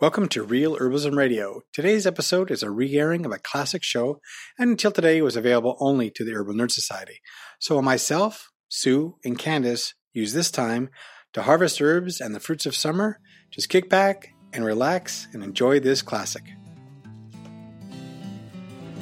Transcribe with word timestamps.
Welcome 0.00 0.28
to 0.28 0.42
Real 0.42 0.78
Herbalism 0.78 1.14
Radio. 1.14 1.60
Today's 1.74 2.06
episode 2.06 2.50
is 2.50 2.62
a 2.62 2.70
re 2.70 2.96
airing 2.96 3.26
of 3.26 3.32
a 3.32 3.38
classic 3.38 3.82
show, 3.82 4.18
and 4.58 4.70
until 4.70 4.90
today 4.90 5.20
was 5.20 5.36
available 5.36 5.76
only 5.78 6.10
to 6.12 6.24
the 6.24 6.32
Herbal 6.32 6.54
Nerd 6.54 6.70
Society. 6.70 7.20
So 7.58 7.82
myself, 7.82 8.48
Sue, 8.70 9.16
and 9.26 9.38
Candace 9.38 9.92
use 10.14 10.32
this 10.32 10.50
time 10.50 10.88
to 11.34 11.42
harvest 11.42 11.82
herbs 11.82 12.18
and 12.18 12.34
the 12.34 12.40
fruits 12.40 12.64
of 12.64 12.74
summer. 12.74 13.20
Just 13.50 13.68
kick 13.68 13.90
back 13.90 14.30
and 14.54 14.64
relax 14.64 15.28
and 15.34 15.44
enjoy 15.44 15.80
this 15.80 16.00
classic. 16.00 16.44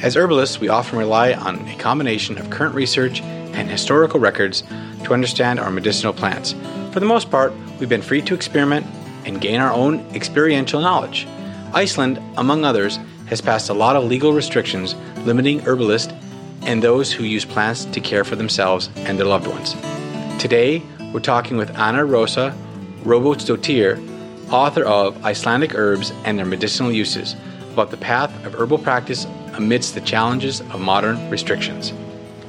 As 0.01 0.17
herbalists, 0.17 0.59
we 0.59 0.69
often 0.69 0.99
rely 0.99 1.33
on 1.33 1.61
a 1.69 1.77
combination 1.77 2.39
of 2.39 2.51
current 2.51 2.75
research 2.75 3.21
and 3.21 3.71
historical 3.71 4.19
records 4.19 4.65
to 5.05 5.15
understand 5.15 5.61
our 5.61 5.71
medicinal 5.71 6.13
plants. 6.13 6.57
For 6.93 6.99
the 6.99 7.07
most 7.07 7.31
part, 7.31 7.53
we've 7.79 7.89
been 7.89 8.03
free 8.03 8.23
to 8.23 8.35
experiment 8.35 8.85
and 9.29 9.41
gain 9.41 9.61
our 9.61 9.73
own 9.73 10.01
experiential 10.15 10.81
knowledge. 10.81 11.29
Iceland, 11.73 12.19
among 12.37 12.65
others, 12.65 12.99
has 13.27 13.41
passed 13.41 13.69
a 13.69 13.75
lot 13.75 13.95
of 13.95 14.05
legal 14.05 14.33
restrictions 14.33 14.97
limiting 15.25 15.61
herbalists 15.61 16.13
and 16.63 16.83
those 16.83 17.13
who 17.13 17.25
use 17.25 17.45
plants 17.45 17.85
to 17.85 18.01
care 18.01 18.25
for 18.25 18.35
themselves 18.35 18.91
and 18.97 19.19
their 19.19 19.27
loved 19.27 19.47
ones. 19.47 19.77
Today, 20.41 20.83
we're 21.13 21.21
talking 21.21 21.57
with 21.57 21.71
Anna 21.79 22.05
Rosa 22.05 22.57
Robertsdottir, 23.05 24.51
author 24.51 24.85
of 24.85 25.25
Icelandic 25.25 25.75
Herbs 25.75 26.13
and 26.25 26.39
Their 26.39 26.47
Medicinal 26.47 26.91
Uses, 26.91 27.37
about 27.73 27.91
the 27.91 27.97
path 27.99 28.33
of 28.45 28.55
herbal 28.55 28.79
practice 28.79 29.27
amidst 29.55 29.95
the 29.95 30.01
challenges 30.01 30.61
of 30.61 30.81
modern 30.81 31.31
restrictions. 31.31 31.93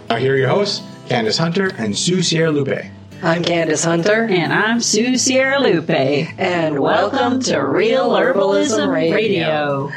Here 0.10 0.34
are 0.34 0.38
your 0.38 0.50
hosts, 0.50 0.82
Candace 1.08 1.38
Hunter 1.38 1.72
and 1.78 1.96
Sue 1.96 2.24
Sierra 2.24 2.52
Lupe. 2.52 2.86
I'm 3.22 3.44
Candace 3.44 3.84
Hunter. 3.84 4.24
And 4.24 4.54
I'm 4.54 4.80
Sue 4.80 5.18
Sierra 5.18 5.60
Lupe. 5.60 5.90
And 5.90 6.80
welcome 6.80 7.42
to 7.42 7.60
Real 7.60 8.12
Herbalism 8.12 8.94
Radio. 9.12 9.92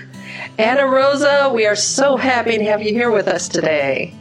Anna 0.58 0.88
Rosa, 0.88 1.48
we 1.54 1.64
are 1.64 1.76
so 1.76 2.16
happy 2.16 2.58
to 2.58 2.64
have 2.64 2.82
you 2.82 2.92
here 2.92 3.12
with 3.12 3.28
us 3.28 3.48
today. 3.48 4.12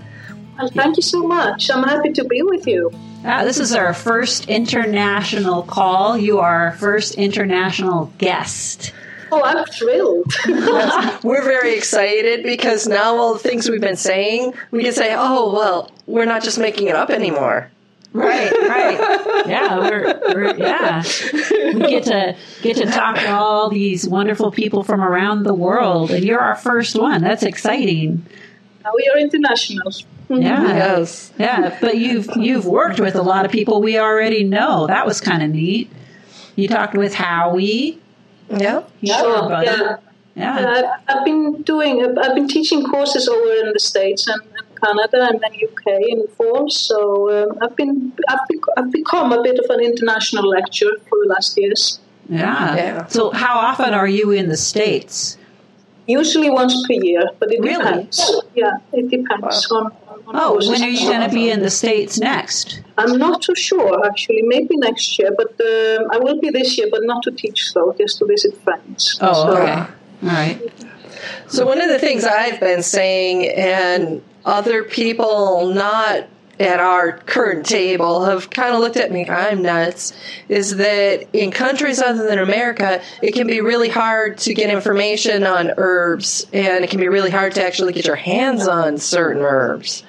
Well, 0.55 0.69
thank 0.69 0.97
you 0.97 1.01
so 1.01 1.25
much. 1.25 1.71
I'm 1.71 1.81
happy 1.81 2.13
to 2.13 2.23
be 2.25 2.43
with 2.43 2.67
you. 2.67 2.91
Ah, 3.25 3.43
this 3.43 3.59
is 3.59 3.73
our 3.73 3.91
first 3.95 4.47
international 4.47 5.63
call. 5.63 6.15
You 6.15 6.37
are 6.37 6.65
our 6.67 6.73
first 6.73 7.15
international 7.15 8.13
guest. 8.19 8.93
Oh, 9.31 9.41
I'm 9.43 9.65
thrilled. 9.65 10.31
we're 11.23 11.43
very 11.43 11.73
excited 11.73 12.43
because 12.43 12.87
now 12.87 13.15
all 13.15 13.33
the 13.33 13.39
things 13.39 13.67
we've 13.67 13.81
been 13.81 13.95
saying, 13.95 14.53
we 14.69 14.83
can 14.83 14.93
say, 14.93 15.15
oh, 15.17 15.51
well, 15.51 15.89
we're 16.05 16.25
not 16.25 16.43
just 16.43 16.59
making 16.59 16.87
it 16.87 16.95
up 16.95 17.09
anymore. 17.09 17.71
Right, 18.13 18.51
right. 18.51 19.27
Yeah, 19.47 19.79
we're, 19.79 20.19
we're, 20.33 20.55
yeah. 20.55 21.03
We 21.73 21.79
get 21.79 22.03
to 22.03 22.35
get 22.61 22.77
to 22.77 22.85
talk 22.85 23.15
to 23.17 23.31
all 23.31 23.69
these 23.69 24.07
wonderful 24.07 24.51
people 24.51 24.83
from 24.83 25.01
around 25.01 25.43
the 25.43 25.53
world, 25.53 26.11
and 26.11 26.23
you're 26.23 26.39
our 26.39 26.55
first 26.55 26.95
one. 26.95 27.21
That's 27.23 27.43
exciting. 27.43 28.25
Now 28.83 28.91
we 28.95 29.09
are 29.13 29.17
international. 29.19 29.91
Yeah. 30.29 30.63
Yes. 30.67 31.31
Yeah, 31.37 31.77
but 31.81 31.97
you've 31.97 32.29
you've 32.35 32.65
worked 32.65 32.99
with 32.99 33.15
a 33.15 33.21
lot 33.21 33.45
of 33.45 33.51
people 33.51 33.81
we 33.81 33.97
already 33.97 34.43
know. 34.43 34.87
That 34.87 35.05
was 35.05 35.19
kind 35.19 35.41
of 35.43 35.49
neat. 35.49 35.91
You 36.55 36.67
talked 36.67 36.95
with 36.95 37.13
Howie. 37.13 37.99
Yeah. 38.49 38.83
Sure. 39.03 39.63
Yeah. 39.63 39.97
Yeah. 40.35 40.57
Uh, 40.59 40.97
I've 41.07 41.25
been 41.25 41.61
doing. 41.63 42.17
I've 42.17 42.35
been 42.35 42.47
teaching 42.47 42.83
courses 42.85 43.27
over 43.27 43.53
in 43.65 43.73
the 43.73 43.79
states 43.79 44.27
and 44.27 44.41
Canada 44.83 45.27
and 45.29 45.39
then 45.39 45.53
UK 45.53 46.01
in 46.09 46.19
the 46.19 46.27
fall. 46.37 46.69
So 46.69 46.97
um, 47.31 47.57
I've 47.61 47.75
been 47.75 48.13
I've, 48.27 48.39
I've 48.77 48.91
become 48.91 49.31
a 49.31 49.41
bit 49.41 49.59
of 49.59 49.69
an 49.69 49.81
international 49.81 50.47
lecturer 50.47 50.97
for 51.07 51.17
the 51.23 51.29
last 51.29 51.57
years. 51.57 51.99
Yeah. 52.29 52.75
yeah. 52.75 53.05
So 53.07 53.31
how 53.31 53.59
often 53.59 53.93
are 53.93 54.07
you 54.07 54.31
in 54.31 54.49
the 54.49 54.57
states? 54.57 55.37
Usually 56.07 56.49
once 56.49 56.75
per 56.87 56.93
year, 56.93 57.29
but 57.39 57.51
it 57.51 57.61
really? 57.61 57.77
depends. 57.77 58.41
Yeah, 58.55 58.77
it 58.91 59.09
depends 59.09 59.69
wow. 59.69 59.77
on. 59.77 59.85
on 60.27 60.35
oh, 60.35 60.69
when 60.69 60.81
are 60.81 60.87
you 60.87 61.07
going 61.07 61.27
to 61.27 61.33
be 61.33 61.49
in 61.49 61.61
the 61.61 61.69
states 61.69 62.19
next? 62.19 62.81
I'm 62.97 63.17
not 63.17 63.41
too 63.41 63.55
sure 63.55 64.05
actually. 64.05 64.41
Maybe 64.41 64.77
next 64.77 65.19
year, 65.19 65.31
but 65.35 65.51
um, 65.61 66.07
I 66.11 66.17
will 66.17 66.39
be 66.39 66.49
this 66.49 66.77
year, 66.77 66.87
but 66.89 67.01
not 67.03 67.23
to 67.23 67.31
teach 67.31 67.73
though, 67.73 67.93
just 67.97 68.17
to 68.19 68.25
visit 68.25 68.61
friends. 68.63 69.17
Oh, 69.21 69.33
so, 69.33 69.57
okay. 69.57 69.73
All 69.73 69.89
right. 70.23 70.59
So 71.47 71.65
one 71.65 71.81
of 71.81 71.89
the 71.89 71.99
things 71.99 72.23
I've 72.23 72.59
been 72.59 72.83
saying, 72.83 73.47
and 73.47 74.21
other 74.45 74.83
people 74.83 75.73
not 75.73 76.27
at 76.61 76.79
our 76.79 77.17
current 77.17 77.65
table 77.65 78.25
have 78.25 78.49
kind 78.49 78.73
of 78.73 78.79
looked 78.79 78.97
at 78.97 79.11
me, 79.11 79.27
I'm 79.27 79.61
nuts, 79.63 80.13
is 80.47 80.77
that 80.77 81.27
in 81.33 81.51
countries 81.51 81.99
other 81.99 82.27
than 82.27 82.39
America, 82.39 83.01
it 83.21 83.33
can 83.33 83.47
be 83.47 83.61
really 83.61 83.89
hard 83.89 84.37
to 84.39 84.53
get 84.53 84.69
information 84.69 85.43
on 85.43 85.71
herbs, 85.77 86.45
and 86.53 86.83
it 86.83 86.89
can 86.89 86.99
be 86.99 87.09
really 87.09 87.31
hard 87.31 87.55
to 87.55 87.65
actually 87.65 87.93
get 87.93 88.05
your 88.05 88.15
hands 88.15 88.67
on 88.67 88.97
certain 88.97 89.41
herbs. 89.41 90.03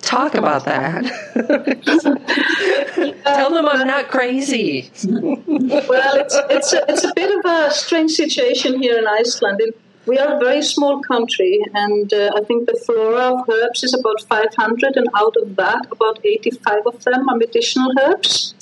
Talk 0.00 0.34
about 0.34 0.64
that. 0.66 1.04
Tell 3.24 3.50
them 3.50 3.66
I'm 3.66 3.86
not 3.86 4.08
crazy. 4.08 4.90
well, 5.04 6.16
it's, 6.16 6.36
it's, 6.50 6.72
a, 6.72 6.84
it's 6.88 7.04
a 7.04 7.12
bit 7.14 7.36
of 7.36 7.44
a 7.44 7.70
strange 7.72 8.12
situation 8.12 8.80
here 8.80 8.96
in 8.98 9.06
Iceland. 9.06 9.60
In, 9.60 9.72
we 10.08 10.18
are 10.18 10.36
a 10.36 10.38
very 10.38 10.62
small 10.62 11.00
country, 11.02 11.60
and 11.74 12.12
uh, 12.12 12.32
I 12.34 12.40
think 12.44 12.66
the 12.66 12.80
flora 12.84 13.34
of 13.34 13.48
herbs 13.48 13.84
is 13.84 13.94
about 13.94 14.20
500, 14.22 14.96
and 14.96 15.08
out 15.14 15.34
of 15.42 15.56
that, 15.56 15.86
about 15.92 16.24
85 16.24 16.86
of 16.86 17.04
them 17.04 17.28
are 17.28 17.36
medicinal 17.36 17.92
herbs. 18.00 18.54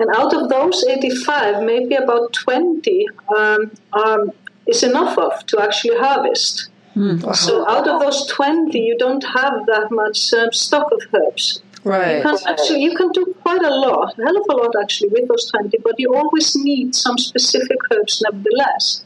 And 0.00 0.10
out 0.16 0.34
of 0.34 0.48
those 0.48 0.84
85, 0.84 1.62
maybe 1.62 1.94
about 1.94 2.32
20 2.32 3.06
um, 3.36 3.70
um, 3.92 4.32
is 4.66 4.82
enough 4.82 5.16
of 5.18 5.46
to 5.46 5.60
actually 5.60 5.96
harvest. 5.98 6.68
Mm. 6.96 7.34
So 7.36 7.68
out 7.68 7.86
of 7.86 8.00
those 8.00 8.26
20, 8.26 8.78
you 8.78 8.96
don't 8.98 9.22
have 9.22 9.66
that 9.66 9.88
much 9.90 10.32
um, 10.32 10.52
stock 10.52 10.90
of 10.90 11.00
herbs. 11.14 11.62
Right. 11.84 12.16
You 12.16 12.22
can 12.22 12.38
actually 12.48 12.82
you 12.82 12.96
can 12.96 13.10
do 13.12 13.34
quite 13.42 13.62
a 13.62 13.74
lot, 13.74 14.18
a 14.18 14.22
hell 14.24 14.36
of 14.38 14.46
a 14.48 14.56
lot 14.56 14.74
actually 14.80 15.10
with 15.10 15.28
those 15.28 15.50
20, 15.50 15.78
but 15.84 15.94
you 15.98 16.14
always 16.14 16.56
need 16.56 16.94
some 16.94 17.18
specific 17.18 17.76
herbs 17.92 18.22
nevertheless. 18.22 19.04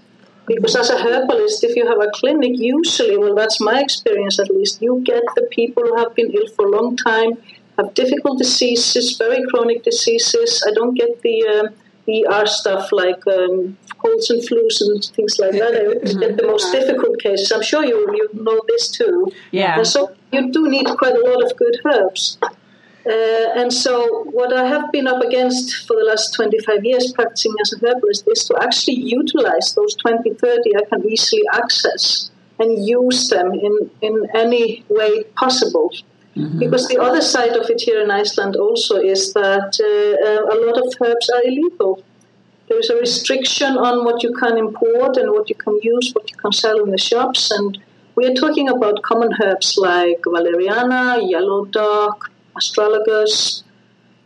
Because 0.48 0.76
as 0.76 0.90
a 0.90 0.98
herbalist, 0.98 1.62
if 1.64 1.76
you 1.76 1.86
have 1.86 2.00
a 2.00 2.10
clinic, 2.14 2.52
usually, 2.54 3.16
well, 3.16 3.34
that's 3.34 3.60
my 3.60 3.80
experience 3.80 4.38
at 4.38 4.50
least, 4.50 4.80
you 4.82 5.02
get 5.04 5.22
the 5.36 5.42
people 5.50 5.82
who 5.84 5.96
have 5.96 6.14
been 6.14 6.30
ill 6.32 6.48
for 6.48 6.66
a 6.66 6.70
long 6.70 6.96
time, 6.96 7.32
have 7.76 7.94
difficult 7.94 8.38
diseases, 8.38 9.16
very 9.16 9.44
chronic 9.48 9.84
diseases. 9.84 10.64
I 10.66 10.72
don't 10.72 10.94
get 10.94 11.22
the 11.22 11.46
um, 11.46 11.74
ER 12.08 12.46
stuff 12.46 12.90
like 12.92 13.26
um, 13.26 13.76
colds 13.98 14.30
and 14.30 14.40
flus 14.42 14.80
and 14.80 15.04
things 15.04 15.38
like 15.38 15.52
that. 15.52 15.74
I 15.74 16.18
get 16.18 16.36
the 16.36 16.46
most 16.46 16.72
difficult 16.78 17.20
cases. 17.20 17.52
I'm 17.52 17.62
sure 17.62 17.84
you 17.84 17.98
you 18.14 18.28
know 18.32 18.60
this 18.68 18.88
too. 18.88 19.30
Yeah. 19.50 19.76
And 19.76 19.86
so 19.86 20.14
you 20.32 20.50
do 20.50 20.68
need 20.68 20.86
quite 20.86 21.14
a 21.14 21.20
lot 21.20 21.44
of 21.44 21.56
good 21.56 21.76
herbs. 21.84 22.38
Uh, 23.08 23.60
and 23.60 23.72
so, 23.72 24.24
what 24.24 24.52
I 24.52 24.66
have 24.66 24.92
been 24.92 25.06
up 25.06 25.22
against 25.22 25.86
for 25.86 25.96
the 25.96 26.04
last 26.04 26.34
25 26.34 26.84
years 26.84 27.10
practicing 27.12 27.54
as 27.62 27.72
a 27.72 27.76
herbalist 27.76 28.28
is 28.28 28.44
to 28.44 28.58
actually 28.60 28.96
utilize 28.96 29.74
those 29.74 29.94
20, 29.96 30.34
30 30.34 30.76
I 30.76 30.84
can 30.90 31.08
easily 31.08 31.42
access 31.54 32.30
and 32.58 32.86
use 32.86 33.30
them 33.30 33.54
in, 33.54 33.90
in 34.02 34.26
any 34.34 34.84
way 34.90 35.24
possible. 35.36 35.90
Mm-hmm. 36.36 36.58
Because 36.58 36.86
the 36.88 36.98
other 36.98 37.22
side 37.22 37.56
of 37.56 37.70
it 37.70 37.80
here 37.80 38.02
in 38.02 38.10
Iceland 38.10 38.56
also 38.56 38.96
is 38.96 39.32
that 39.32 39.80
uh, 39.80 40.54
a 40.54 40.56
lot 40.66 40.76
of 40.76 40.92
herbs 41.00 41.30
are 41.30 41.42
illegal. 41.44 42.04
There 42.68 42.78
is 42.78 42.90
a 42.90 42.96
restriction 42.96 43.78
on 43.78 44.04
what 44.04 44.22
you 44.22 44.34
can 44.34 44.58
import 44.58 45.16
and 45.16 45.32
what 45.32 45.48
you 45.48 45.54
can 45.54 45.78
use, 45.82 46.12
what 46.12 46.30
you 46.30 46.36
can 46.36 46.52
sell 46.52 46.84
in 46.84 46.90
the 46.90 46.98
shops. 46.98 47.50
And 47.50 47.78
we 48.16 48.26
are 48.26 48.34
talking 48.34 48.68
about 48.68 49.02
common 49.02 49.30
herbs 49.42 49.78
like 49.78 50.20
valeriana, 50.26 51.18
yellow 51.26 51.64
dock, 51.64 52.30
astragalus, 52.58 53.62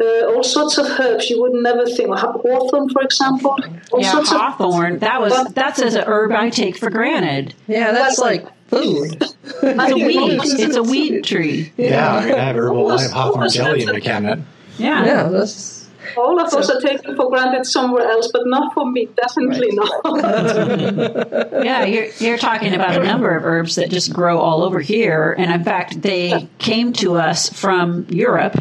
uh, 0.00 0.26
all 0.26 0.42
sorts 0.42 0.78
of 0.78 0.86
herbs 0.98 1.30
you 1.30 1.40
would 1.40 1.52
never 1.52 1.86
think. 1.86 2.14
Hawthorn, 2.14 2.88
for 2.90 3.02
example. 3.02 3.56
All 3.92 4.00
yeah, 4.00 4.22
hawthorn. 4.24 4.94
Of, 4.94 5.00
that 5.00 5.20
was 5.20 5.52
that's 5.54 5.80
as 5.80 5.94
an 5.94 6.04
herb 6.06 6.32
I 6.32 6.50
take 6.50 6.76
for 6.76 6.90
granted. 6.90 7.54
Yeah, 7.68 7.92
that's 7.92 8.18
like 8.18 8.46
food. 8.68 9.16
it's 9.20 9.92
a 9.92 9.96
weed. 9.96 10.40
It's 10.42 10.76
a 10.76 10.82
weed 10.82 11.22
tree. 11.22 11.72
Yeah, 11.76 12.14
I 12.14 12.20
have 12.22 12.56
herbal. 12.56 12.92
I 12.92 13.02
have 13.02 13.12
hawthorn 13.12 13.50
jelly 13.50 13.82
in 13.82 13.88
my 13.88 14.00
cabinet. 14.00 14.40
Yeah, 14.78 15.04
yeah. 15.04 15.28
That's, 15.28 15.81
all 16.16 16.40
of 16.40 16.52
us 16.52 16.70
are 16.70 16.80
taken 16.80 17.16
for 17.16 17.28
granted 17.28 17.66
somewhere 17.66 18.08
else, 18.08 18.30
but 18.32 18.42
not 18.46 18.72
for 18.74 18.90
me. 18.90 19.06
Definitely 19.06 19.76
right. 19.76 20.04
not. 20.04 21.52
yeah, 21.64 21.84
you're, 21.84 22.08
you're 22.18 22.38
talking 22.38 22.74
about 22.74 23.00
a 23.00 23.04
number 23.04 23.36
of 23.36 23.44
herbs 23.44 23.76
that 23.76 23.90
just 23.90 24.12
grow 24.12 24.38
all 24.38 24.62
over 24.62 24.80
here, 24.80 25.34
and 25.38 25.52
in 25.52 25.64
fact, 25.64 26.02
they 26.02 26.48
came 26.58 26.92
to 26.94 27.16
us 27.16 27.48
from 27.48 28.06
Europe. 28.08 28.56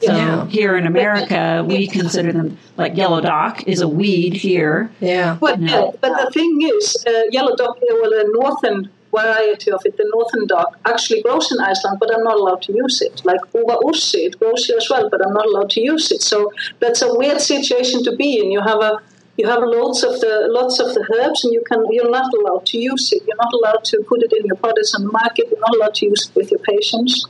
So 0.00 0.12
yeah. 0.12 0.46
here 0.46 0.76
in 0.76 0.86
America, 0.86 1.64
we 1.66 1.86
consider 1.86 2.32
them 2.32 2.58
like 2.76 2.96
yellow 2.96 3.20
dock 3.20 3.68
is 3.68 3.80
a 3.80 3.88
weed 3.88 4.34
here. 4.34 4.90
Yeah. 5.00 5.38
Well, 5.40 5.60
you 5.60 5.66
know. 5.66 5.94
but 6.00 6.10
the 6.24 6.30
thing 6.32 6.58
is, 6.60 7.04
uh, 7.06 7.22
yellow 7.30 7.54
dock, 7.54 7.78
well, 7.80 8.12
a 8.12 8.24
northern 8.32 8.90
variety 9.14 9.70
of 9.70 9.82
it, 9.84 9.96
the 9.96 10.08
northern 10.14 10.46
dock, 10.46 10.78
actually 10.86 11.22
grows 11.22 11.52
in 11.52 11.60
Iceland, 11.60 11.98
but 12.00 12.12
I'm 12.14 12.24
not 12.24 12.36
allowed 12.36 12.62
to 12.62 12.72
use 12.72 13.00
it. 13.02 13.20
Like 13.24 13.40
uva 13.54 13.76
ursi, 13.88 14.26
it 14.28 14.38
grows 14.38 14.64
here 14.66 14.78
as 14.78 14.88
well, 14.90 15.08
but 15.10 15.24
I'm 15.24 15.34
not 15.34 15.46
allowed 15.46 15.70
to 15.70 15.80
use 15.80 16.10
it. 16.10 16.22
So 16.22 16.52
that's 16.80 17.02
a 17.02 17.14
weird 17.14 17.40
situation 17.40 18.02
to 18.04 18.16
be 18.16 18.38
in. 18.40 18.50
You 18.50 18.60
have 18.62 18.80
a 18.80 18.98
you 19.38 19.46
have 19.48 19.62
lots 19.62 20.02
of 20.02 20.20
the 20.20 20.46
lots 20.50 20.78
of 20.78 20.88
the 20.94 21.04
herbs, 21.14 21.44
and 21.44 21.52
you 21.54 21.62
can 21.70 21.80
you're 21.90 22.10
not 22.10 22.32
allowed 22.34 22.66
to 22.66 22.78
use 22.78 23.12
it. 23.12 23.22
You're 23.26 23.36
not 23.44 23.52
allowed 23.52 23.84
to 23.84 24.02
put 24.08 24.22
it 24.22 24.32
in 24.38 24.44
your 24.46 24.56
products 24.56 24.94
on 24.94 25.04
the 25.04 25.12
market. 25.12 25.48
You're 25.50 25.60
not 25.60 25.74
allowed 25.76 25.94
to 25.96 26.06
use 26.06 26.28
it 26.28 26.34
with 26.36 26.50
your 26.50 26.60
patients, 26.60 27.26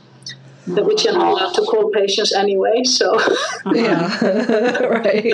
which 0.67 1.05
you're 1.05 1.13
not 1.13 1.31
allowed 1.31 1.53
to 1.55 1.61
call 1.61 1.89
patients 1.91 2.33
anyway. 2.33 2.83
So 2.83 3.15
uh-huh. 3.15 3.71
Yeah. 3.73 4.83
right. 4.99 5.33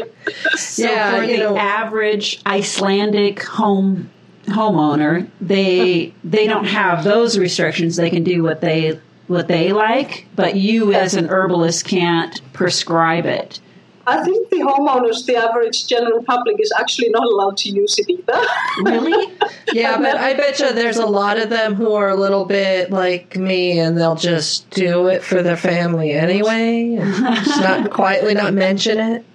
So 0.56 0.84
Yeah, 0.84 1.18
for 1.18 1.24
you 1.24 1.38
the 1.38 1.44
know- 1.44 1.58
average 1.58 2.40
Icelandic 2.46 3.44
home 3.44 4.10
homeowner, 4.50 5.30
they 5.42 6.14
they 6.24 6.48
don't 6.48 6.66
have 6.66 7.04
those 7.04 7.38
restrictions. 7.38 7.96
They 7.96 8.10
can 8.10 8.24
do 8.24 8.44
what 8.44 8.62
they 8.62 9.00
what 9.28 9.48
they 9.48 9.72
like, 9.74 10.28
but 10.36 10.56
you 10.56 10.94
as 10.94 11.14
an 11.14 11.30
herbalist 11.30 11.86
can't 11.86 12.42
prescribe 12.54 13.26
it. 13.26 13.60
I 14.08 14.24
think 14.24 14.50
the 14.50 14.58
homeowners, 14.58 15.28
the 15.28 15.36
average 15.36 15.86
general 15.86 16.24
public, 16.24 16.56
is 16.60 16.74
actually 16.80 17.10
not 17.10 17.26
allowed 17.26 17.58
to 17.58 17.70
use 17.70 18.00
it 18.00 18.10
either. 18.10 18.46
Really? 18.82 19.38
Yeah, 19.72 19.98
but 19.98 20.18
I 20.18 20.34
bet 20.34 20.60
you 20.60 20.74
there's 20.74 20.98
a 20.98 21.06
lot 21.06 21.38
of 21.38 21.52
them 21.52 21.76
who 21.76 21.94
are 21.94 22.10
a 22.10 22.16
little 22.16 22.46
bit 22.46 22.90
like 22.90 23.36
me, 23.36 23.78
and 23.78 23.96
they'll 23.96 24.16
just 24.16 24.68
do 24.72 25.08
it 25.08 25.22
for 25.22 25.44
their 25.44 25.58
family 25.58 26.12
anyway, 26.14 26.96
and 26.96 27.14
just 27.36 27.62
not 27.62 27.92
quietly 27.92 28.34
not 28.34 28.54
mention 28.56 29.00
it. 29.00 29.26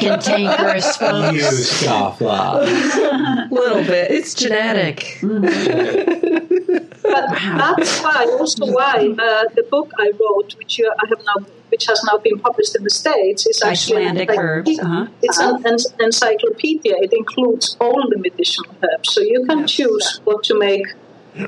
Cantankerous 0.00 0.96
folks. 0.96 1.36
You 1.36 1.42
scofflaw. 1.42 2.62
A 2.62 3.48
little 3.54 3.84
bit. 3.84 4.10
It's 4.10 4.34
genetic. 4.34 5.18
But 7.02 7.28
that's 7.30 8.00
why, 8.02 8.26
also 8.38 8.66
why 8.72 9.14
uh, 9.18 9.44
the 9.54 9.66
book 9.70 9.90
I 9.98 10.12
wrote, 10.20 10.54
which 10.56 10.78
you, 10.78 10.90
I 11.02 11.06
have 11.08 11.18
now, 11.26 11.46
which 11.68 11.86
has 11.86 12.02
now 12.04 12.18
been 12.18 12.38
published 12.38 12.76
in 12.76 12.84
the 12.84 12.90
states, 12.90 13.46
is 13.46 13.62
actually 13.62 14.06
Icelandic 14.06 14.30
herbs, 14.30 14.78
uh-huh. 14.78 15.06
It's 15.22 15.38
an, 15.38 15.66
an 15.66 15.78
encyclopedia. 16.00 16.94
It 16.96 17.12
includes 17.12 17.76
all 17.80 18.08
the 18.08 18.18
medicinal 18.18 18.74
herbs, 18.82 19.12
so 19.12 19.20
you 19.20 19.44
can 19.46 19.66
choose 19.66 20.20
what 20.24 20.44
to 20.44 20.58
make 20.58 20.86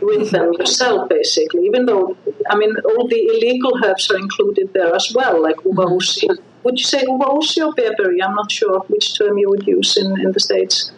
with 0.00 0.30
them 0.30 0.52
yourself, 0.54 1.08
basically. 1.08 1.66
Even 1.66 1.86
though, 1.86 2.16
I 2.48 2.56
mean, 2.56 2.74
all 2.84 3.08
the 3.08 3.22
illegal 3.26 3.72
herbs 3.84 4.10
are 4.10 4.16
included 4.16 4.72
there 4.72 4.94
as 4.94 5.12
well, 5.14 5.42
like 5.42 5.56
mm-hmm. 5.56 5.80
uva 5.80 5.82
ursi. 5.86 6.28
Would 6.64 6.78
you 6.78 6.84
say 6.84 7.02
uva 7.02 7.24
ursi 7.24 7.66
or 7.66 7.74
bearberry? 7.74 8.22
I'm 8.22 8.34
not 8.34 8.50
sure 8.50 8.80
which 8.88 9.18
term 9.18 9.38
you 9.38 9.50
would 9.50 9.66
use 9.66 9.96
in, 9.96 10.18
in 10.20 10.32
the 10.32 10.40
states. 10.40 10.92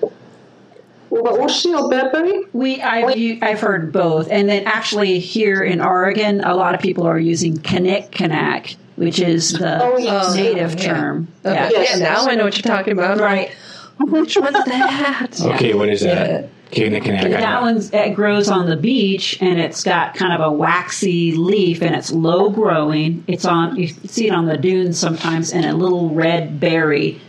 Uva 1.11 1.31
ursi 1.31 1.77
or 1.77 1.91
bearberry? 1.91 2.47
We 2.53 2.81
I've 2.81 3.17
u- 3.17 3.38
I've 3.43 3.61
heard 3.61 3.93
both, 3.93 4.31
and 4.31 4.49
then 4.49 4.65
actually 4.67 5.19
here 5.19 5.62
in 5.62 5.81
Oregon, 5.81 6.41
a 6.43 6.55
lot 6.55 6.75
of 6.75 6.81
people 6.81 7.06
are 7.06 7.19
using 7.19 7.56
kinnikinnick, 7.56 8.77
which 8.97 9.19
is 9.19 9.53
the 9.53 9.83
Oh, 9.83 9.99
yes. 9.99 10.27
Oh, 10.29 10.35
native 10.37 10.75
yeah. 10.75 10.87
term. 10.87 11.29
Okay. 11.44 11.55
Yeah. 11.55 11.69
Yes. 11.71 11.99
Yeah, 11.99 12.05
now 12.05 12.27
I 12.27 12.35
know 12.35 12.44
what 12.44 12.56
you're 12.56 12.75
talking 12.77 12.93
about. 12.93 13.19
Right. 13.19 13.50
Which 13.99 14.37
one's 14.37 14.53
that? 14.53 15.41
Okay, 15.55 15.73
what 15.75 15.88
is 15.88 16.03
that? 16.03 16.31
Okay, 16.31 16.49
Nick 16.75 17.05
That 17.05 17.63
one's 17.63 17.91
it 17.93 18.15
grows 18.15 18.49
on 18.49 18.69
the 18.69 18.77
beach 18.77 19.39
and 19.41 19.59
it's 19.61 19.85
got 19.85 20.15
kind 20.15 20.33
of 20.33 20.41
a 20.41 20.51
waxy 20.53 21.33
leaf 21.33 21.81
and 21.83 21.95
it's 21.95 22.13
low 22.13 22.51
growing. 22.51 23.25
It's 23.29 23.45
on 23.45 23.77
you 23.77 23.89
see 23.89 24.27
it 24.29 24.33
on 24.33 24.47
the 24.47 24.57
dunes 24.57 24.99
sometimes 24.99 25.53
and 25.53 25.65
a 25.65 25.73
little 25.75 26.11
red 26.11 26.59
berry, 26.59 27.21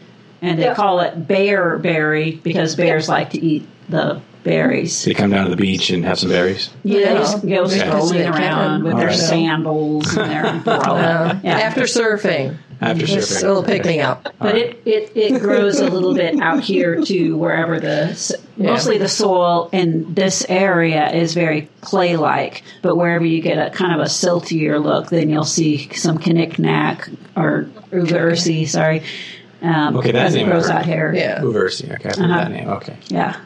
and 0.42 0.58
they 0.58 0.64
Yeah. 0.64 0.74
call 0.74 1.00
it 1.02 1.28
bear 1.28 1.78
berry 1.78 2.40
because 2.44 2.76
bears 2.76 3.08
like 3.08 3.30
to 3.32 3.40
eat 3.44 3.68
the 3.90 4.22
berries. 4.44 5.04
They 5.04 5.14
come 5.14 5.30
down 5.32 5.46
to 5.46 5.50
the 5.52 5.58
beach 5.58 5.90
and 5.90 6.04
have 6.06 6.20
some 6.20 6.30
berries. 6.30 6.70
Yeah, 6.84 7.14
they 7.14 7.20
just 7.20 7.42
go 7.46 7.68
Yeah. 7.68 7.90
strolling 7.90 8.28
around 8.28 8.84
with 8.84 8.94
their 8.94 9.02
Alright. 9.10 9.18
sandals 9.20 10.16
and 10.16 10.32
their 10.32 10.46
umbrella. 10.56 11.40
Yeah. 11.44 11.58
After 11.60 11.82
surfing. 11.82 12.56
After 12.80 13.06
Just 13.08 13.32
surfing. 13.32 13.44
a 13.44 13.48
little 13.48 13.64
pick 13.64 13.86
me 13.86 14.02
up. 14.02 14.34
But 14.40 14.56
it, 14.56 14.82
it, 14.86 15.12
it 15.16 15.42
grows 15.42 15.80
a 15.80 15.90
little 15.90 16.14
bit 16.14 16.40
out 16.40 16.64
here 16.64 17.02
to 17.04 17.36
wherever 17.38 17.80
the 17.80 18.10
s 18.12 18.32
mostly 18.56 18.98
the 19.00 19.08
soil 19.08 19.70
in 19.72 20.14
this 20.14 20.46
area 20.48 21.12
is 21.12 21.34
very 21.34 21.70
clay 21.82 22.18
like. 22.18 22.62
But 22.84 22.96
wherever 22.96 23.26
you 23.26 23.42
get 23.42 23.58
a 23.58 23.72
kind 23.76 23.94
of 23.94 24.00
a 24.02 24.10
siltier 24.10 24.82
look, 24.84 25.10
then 25.10 25.30
you'll 25.30 25.44
see 25.44 25.90
some 25.94 26.18
knick-knack 26.18 27.10
or 27.36 27.68
uva 27.92 28.14
ursi, 28.16 28.68
sorry. 28.68 29.02
Um, 29.64 29.98
Okay, 29.98 30.12
that's 30.12 30.28
as 30.28 30.34
the 30.34 30.40
it 30.40 30.44
name 30.44 30.52
grows 30.52 30.70
out 30.70 30.86
here. 30.86 31.12
Yeah. 31.16 31.40
Uversi. 31.42 31.92
Okay, 31.96 32.10
Uh-huh. 32.10 32.28
that 32.28 32.52
name. 32.52 32.70
Okay. 32.70 32.96
Yeah. 33.08 33.38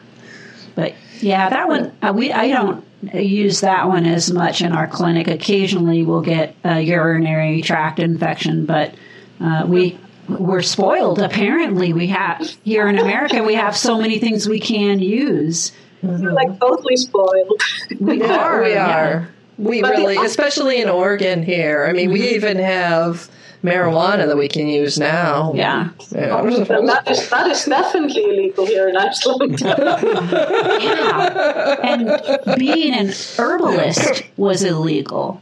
But 0.74 0.92
yeah, 1.20 1.48
that 1.48 1.68
one 1.68 1.92
uh, 2.02 2.12
we 2.14 2.32
I 2.32 2.48
don't 2.48 2.84
use 3.14 3.60
that 3.62 3.88
one 3.88 4.04
as 4.04 4.30
much 4.30 4.60
in 4.60 4.72
our 4.72 4.86
clinic. 4.86 5.26
Occasionally, 5.28 6.02
we'll 6.02 6.20
get 6.20 6.54
a 6.64 6.80
urinary 6.80 7.62
tract 7.62 7.98
infection, 7.98 8.66
but 8.66 8.94
uh, 9.42 9.64
we 9.66 9.98
we're 10.28 10.62
spoiled. 10.62 11.18
Apparently, 11.18 11.92
we 11.92 12.06
have 12.08 12.40
here 12.64 12.86
in 12.88 12.98
America 12.98 13.42
we 13.42 13.54
have 13.54 13.76
so 13.76 13.98
many 14.00 14.18
things 14.18 14.48
we 14.48 14.60
can 14.60 14.98
use. 15.00 15.72
You're 16.02 16.32
like 16.32 16.58
totally 16.60 16.96
spoiled. 16.96 17.60
We 18.00 18.20
Yeah, 18.20 18.36
are. 18.38 18.62
we 18.62 18.70
yeah. 18.70 18.98
are. 19.06 19.28
We 19.58 19.80
But 19.82 19.96
the- 19.96 20.02
really, 20.02 20.16
especially 20.24 20.80
in 20.80 20.88
Oregon 20.88 21.42
here. 21.42 21.86
I 21.88 21.92
mean, 21.92 22.10
we 22.12 22.30
even 22.30 22.56
have 22.58 23.28
marijuana 23.62 24.26
that 24.26 24.36
we 24.36 24.48
can 24.48 24.66
use 24.66 24.98
now. 24.98 25.52
Yeah. 25.54 25.90
Yeah. 26.10 26.42
Well, 26.42 26.86
that 26.86 27.08
is 27.08 27.28
that 27.30 27.46
is 27.50 27.64
definitely 27.66 28.24
illegal 28.24 28.66
here 28.66 28.88
in 28.88 28.96
Iceland. 28.96 29.60
yeah. 30.82 31.76
And 31.82 32.58
being 32.58 32.94
an 32.94 33.12
herbalist 33.38 34.22
was 34.36 34.62
illegal. 34.64 35.40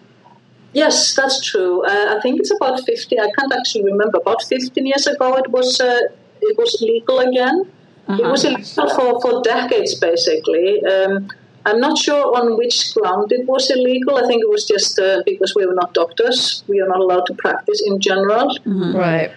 Yes, 0.72 1.14
that's 1.14 1.44
true. 1.44 1.84
Uh, 1.84 2.17
I 2.17 2.20
think 2.20 2.40
it's 2.40 2.50
about 2.50 2.81
fifty. 2.84 3.19
I 3.19 3.31
can't 3.38 3.52
actually 3.52 3.84
remember. 3.84 4.19
About 4.19 4.43
fifteen 4.43 4.87
years 4.87 5.06
ago, 5.06 5.37
it 5.37 5.50
was 5.50 5.81
uh, 5.81 6.00
it 6.40 6.58
was 6.58 6.81
legal 6.81 7.20
again. 7.20 7.70
It 8.08 8.25
was 8.25 8.44
illegal 8.44 8.90
for, 8.96 9.20
for 9.20 9.43
decades, 9.43 9.94
basically. 9.94 10.84
Um, 10.84 11.28
I'm 11.67 11.81
not 11.81 11.99
sure 11.99 12.37
on 12.37 12.56
which 12.56 12.94
ground 12.94 13.31
it 13.32 13.46
was 13.46 13.70
illegal. 13.70 14.17
I 14.17 14.26
think 14.26 14.43
it 14.43 14.49
was 14.49 14.64
just 14.64 14.99
uh, 14.99 15.22
because 15.25 15.55
we 15.55 15.67
were 15.67 15.75
not 15.75 15.94
doctors. 15.94 16.64
We 16.67 16.81
are 16.81 16.88
not 16.88 16.99
allowed 16.99 17.26
to 17.26 17.34
practice 17.34 17.82
in 17.87 18.00
general. 18.00 18.56
Right. 18.94 19.31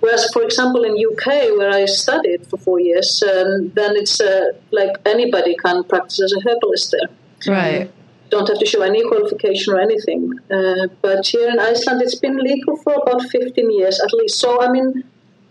Whereas, 0.00 0.30
for 0.32 0.42
example, 0.42 0.84
in 0.84 0.92
UK, 0.92 1.56
where 1.56 1.70
I 1.70 1.86
studied 1.86 2.46
for 2.48 2.58
four 2.58 2.80
years, 2.80 3.22
um, 3.22 3.70
then 3.74 3.96
it's 3.96 4.20
uh, 4.20 4.52
like 4.70 4.90
anybody 5.06 5.54
can 5.56 5.84
practice 5.84 6.20
as 6.20 6.32
a 6.32 6.40
herbalist 6.46 6.92
there. 6.92 7.54
Right. 7.54 7.90
Don't 8.32 8.48
have 8.50 8.58
to 8.64 8.68
show 8.72 8.82
any 8.90 9.02
qualification 9.10 9.68
or 9.74 9.78
anything. 9.88 10.20
Uh, 10.56 10.84
but 11.06 11.20
here 11.32 11.48
in 11.54 11.58
Iceland, 11.70 11.98
it's 12.06 12.18
been 12.24 12.36
legal 12.50 12.74
for 12.82 12.94
about 13.02 13.20
15 13.28 13.70
years 13.78 13.96
at 14.06 14.10
least. 14.18 14.36
So, 14.44 14.48
I 14.66 14.68
mean, 14.76 14.88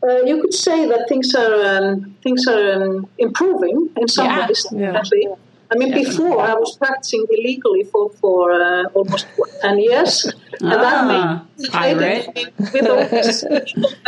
uh, 0.07 0.21
you 0.29 0.35
could 0.41 0.55
say 0.67 0.79
that 0.91 1.01
things 1.11 1.29
are 1.43 1.55
um, 1.73 2.15
things 2.25 2.41
are 2.53 2.65
um, 2.83 3.07
improving 3.27 3.77
in 4.01 4.07
some 4.17 4.25
Yeah. 4.25 4.47
ways. 4.47 4.61
Yeah. 4.71 4.97
Actually, 4.99 5.27
I 5.71 5.75
mean, 5.77 5.93
before 5.93 6.41
I 6.41 6.53
was 6.53 6.75
practicing 6.77 7.25
illegally 7.29 7.83
for 7.85 8.09
for 8.21 8.51
uh, 8.51 8.83
almost 8.93 9.25
10 9.61 9.79
years, 9.79 10.25
and 10.59 10.73
Ah, 10.73 10.81
that 10.83 10.99
made 11.11 11.71
pirate. 11.71 12.27
with 12.73 12.87
all 12.87 13.05
these 13.07 13.45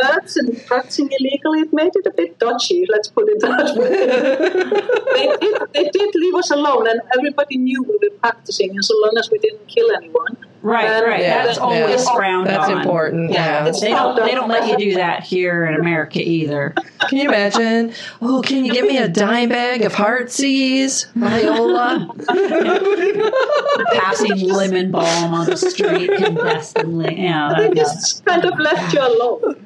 herbs 0.04 0.36
and 0.38 0.50
practicing 0.68 1.10
illegally, 1.18 1.62
it 1.62 1.72
made 1.72 1.96
it 1.96 2.06
a 2.06 2.12
bit 2.12 2.38
dodgy. 2.38 2.86
Let's 2.90 3.08
put 3.08 3.30
it 3.30 3.40
that 3.40 3.78
way. 3.80 3.94
they, 5.18 5.28
did, 5.44 5.56
they 5.74 5.90
did 5.98 6.14
leave 6.16 6.36
us 6.36 6.52
alone, 6.52 6.90
and 6.90 7.00
everybody 7.16 7.58
knew 7.58 7.82
we 7.84 7.98
were 8.04 8.16
practicing, 8.18 8.78
as 8.78 8.92
long 9.02 9.14
as 9.18 9.32
we 9.32 9.40
didn't 9.40 9.68
kill 9.68 9.90
anyone. 9.96 10.36
Right, 10.64 10.90
Um, 10.90 11.04
right. 11.04 11.20
Yeah, 11.20 11.46
That's 11.46 11.58
yeah. 11.58 11.64
always 11.64 12.10
frowned 12.10 12.48
That's 12.48 12.70
on. 12.70 12.78
important. 12.80 13.32
Yeah, 13.34 13.66
Yeah. 13.66 13.72
They 13.72 13.90
don't. 13.90 14.16
They 14.16 14.32
don't 14.34 14.48
let 14.50 14.68
you 14.70 14.78
do 14.78 14.96
that 14.96 15.24
here 15.24 15.66
in 15.66 15.76
America 15.76 16.20
either. 16.22 16.74
Can 17.10 17.18
you 17.18 17.28
imagine? 17.28 17.92
Oh, 18.22 18.42
can 18.42 18.64
you 18.64 18.72
give 18.72 18.86
me 18.86 18.98
a 18.98 19.10
dime 19.10 19.50
bag 19.50 19.82
of 19.84 19.94
Heartsease, 19.94 21.08
Viola? 21.16 22.08
Passing 23.94 24.40
lemon 24.50 24.92
balm 24.92 25.34
on 25.34 25.46
the 25.48 25.58
street 25.58 26.10
clandestinely. 26.16 27.22
Yeah, 27.22 27.54
They 27.58 27.68
that, 27.68 27.76
just 27.76 28.24
kind 28.26 28.46
of 28.46 28.58
left 28.60 28.94
you 28.94 29.02
alone. 29.02 29.66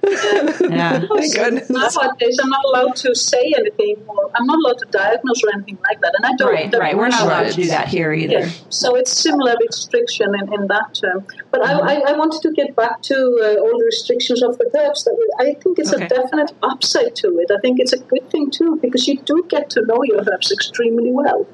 yeah. 0.71 1.03
My 1.09 1.27
goodness. 1.33 1.69
Nowadays, 1.69 2.39
I'm 2.41 2.49
not 2.49 2.65
allowed 2.65 2.95
to 2.97 3.13
say 3.15 3.53
anything, 3.57 3.95
or 4.07 4.31
I'm 4.35 4.45
not 4.45 4.57
allowed 4.59 4.79
to 4.79 4.85
diagnose 4.89 5.43
or 5.43 5.49
anything 5.53 5.77
like 5.87 6.01
that, 6.01 6.13
and 6.17 6.25
I 6.25 6.33
don't. 6.37 6.51
Right, 6.53 6.73
right. 6.73 6.97
We're 6.97 7.07
not 7.09 7.21
allowed 7.23 7.47
to 7.49 7.53
do 7.53 7.67
that 7.67 7.87
here 7.87 8.13
either. 8.13 8.39
Yeah. 8.39 8.49
So 8.69 8.95
it's 8.95 9.11
similar 9.11 9.55
restriction 9.61 10.33
in, 10.35 10.53
in 10.53 10.67
that 10.67 10.86
term. 10.93 11.25
But 11.51 11.65
I, 11.65 11.73
I, 11.73 11.93
I 12.09 12.13
wanted 12.17 12.41
to 12.41 12.51
get 12.51 12.75
back 12.75 13.01
to 13.03 13.15
uh, 13.15 13.61
all 13.61 13.77
the 13.79 13.85
restrictions 13.85 14.41
of 14.43 14.57
the 14.57 14.69
herbs. 14.77 15.03
That 15.05 15.15
I 15.39 15.53
think 15.61 15.79
it's 15.79 15.93
Okay. 15.93 16.05
a 16.05 16.07
definite 16.09 16.51
upside 16.63 17.15
to 17.17 17.39
it. 17.39 17.51
I 17.51 17.59
think 17.61 17.79
it's 17.79 17.93
a 17.93 17.99
good 17.99 18.29
thing 18.29 18.51
too 18.51 18.77
because 18.81 19.07
you 19.07 19.19
do 19.21 19.45
get 19.49 19.69
to 19.71 19.81
know 19.85 20.03
your 20.03 20.21
herbs 20.27 20.51
extremely 20.51 21.11
well. 21.11 21.47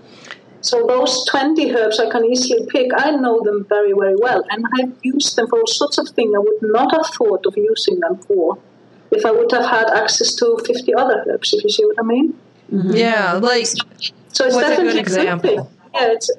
So 0.61 0.87
those 0.87 1.25
20 1.25 1.75
herbs 1.75 1.99
I 1.99 2.09
can 2.09 2.23
easily 2.25 2.65
pick, 2.67 2.91
I 2.95 3.11
know 3.11 3.41
them 3.43 3.65
very, 3.67 3.91
very 3.91 4.15
well. 4.15 4.43
And 4.49 4.65
I've 4.79 4.93
used 5.01 5.35
them 5.35 5.47
for 5.47 5.59
all 5.59 5.67
sorts 5.67 5.97
of 5.97 6.07
things 6.09 6.33
I 6.33 6.39
would 6.39 6.61
not 6.61 6.91
have 6.95 7.07
thought 7.07 7.45
of 7.45 7.53
using 7.57 7.99
them 7.99 8.15
for 8.17 8.57
if 9.11 9.25
I 9.25 9.31
would 9.31 9.51
have 9.51 9.65
had 9.65 9.89
access 9.89 10.33
to 10.35 10.57
50 10.65 10.93
other 10.95 11.25
herbs, 11.29 11.53
if 11.53 11.63
you 11.65 11.69
see 11.69 11.85
what 11.85 11.99
I 11.99 12.03
mean. 12.03 12.33
Yeah, 12.69 13.33
like 13.33 13.65
So 13.67 14.45
it's 14.45 14.55
What's 14.55 14.69
a 14.69 14.75
good 14.77 14.95
example? 14.95 15.49
thing. 15.49 15.67
Yeah, 15.93 16.13
it's 16.13 16.31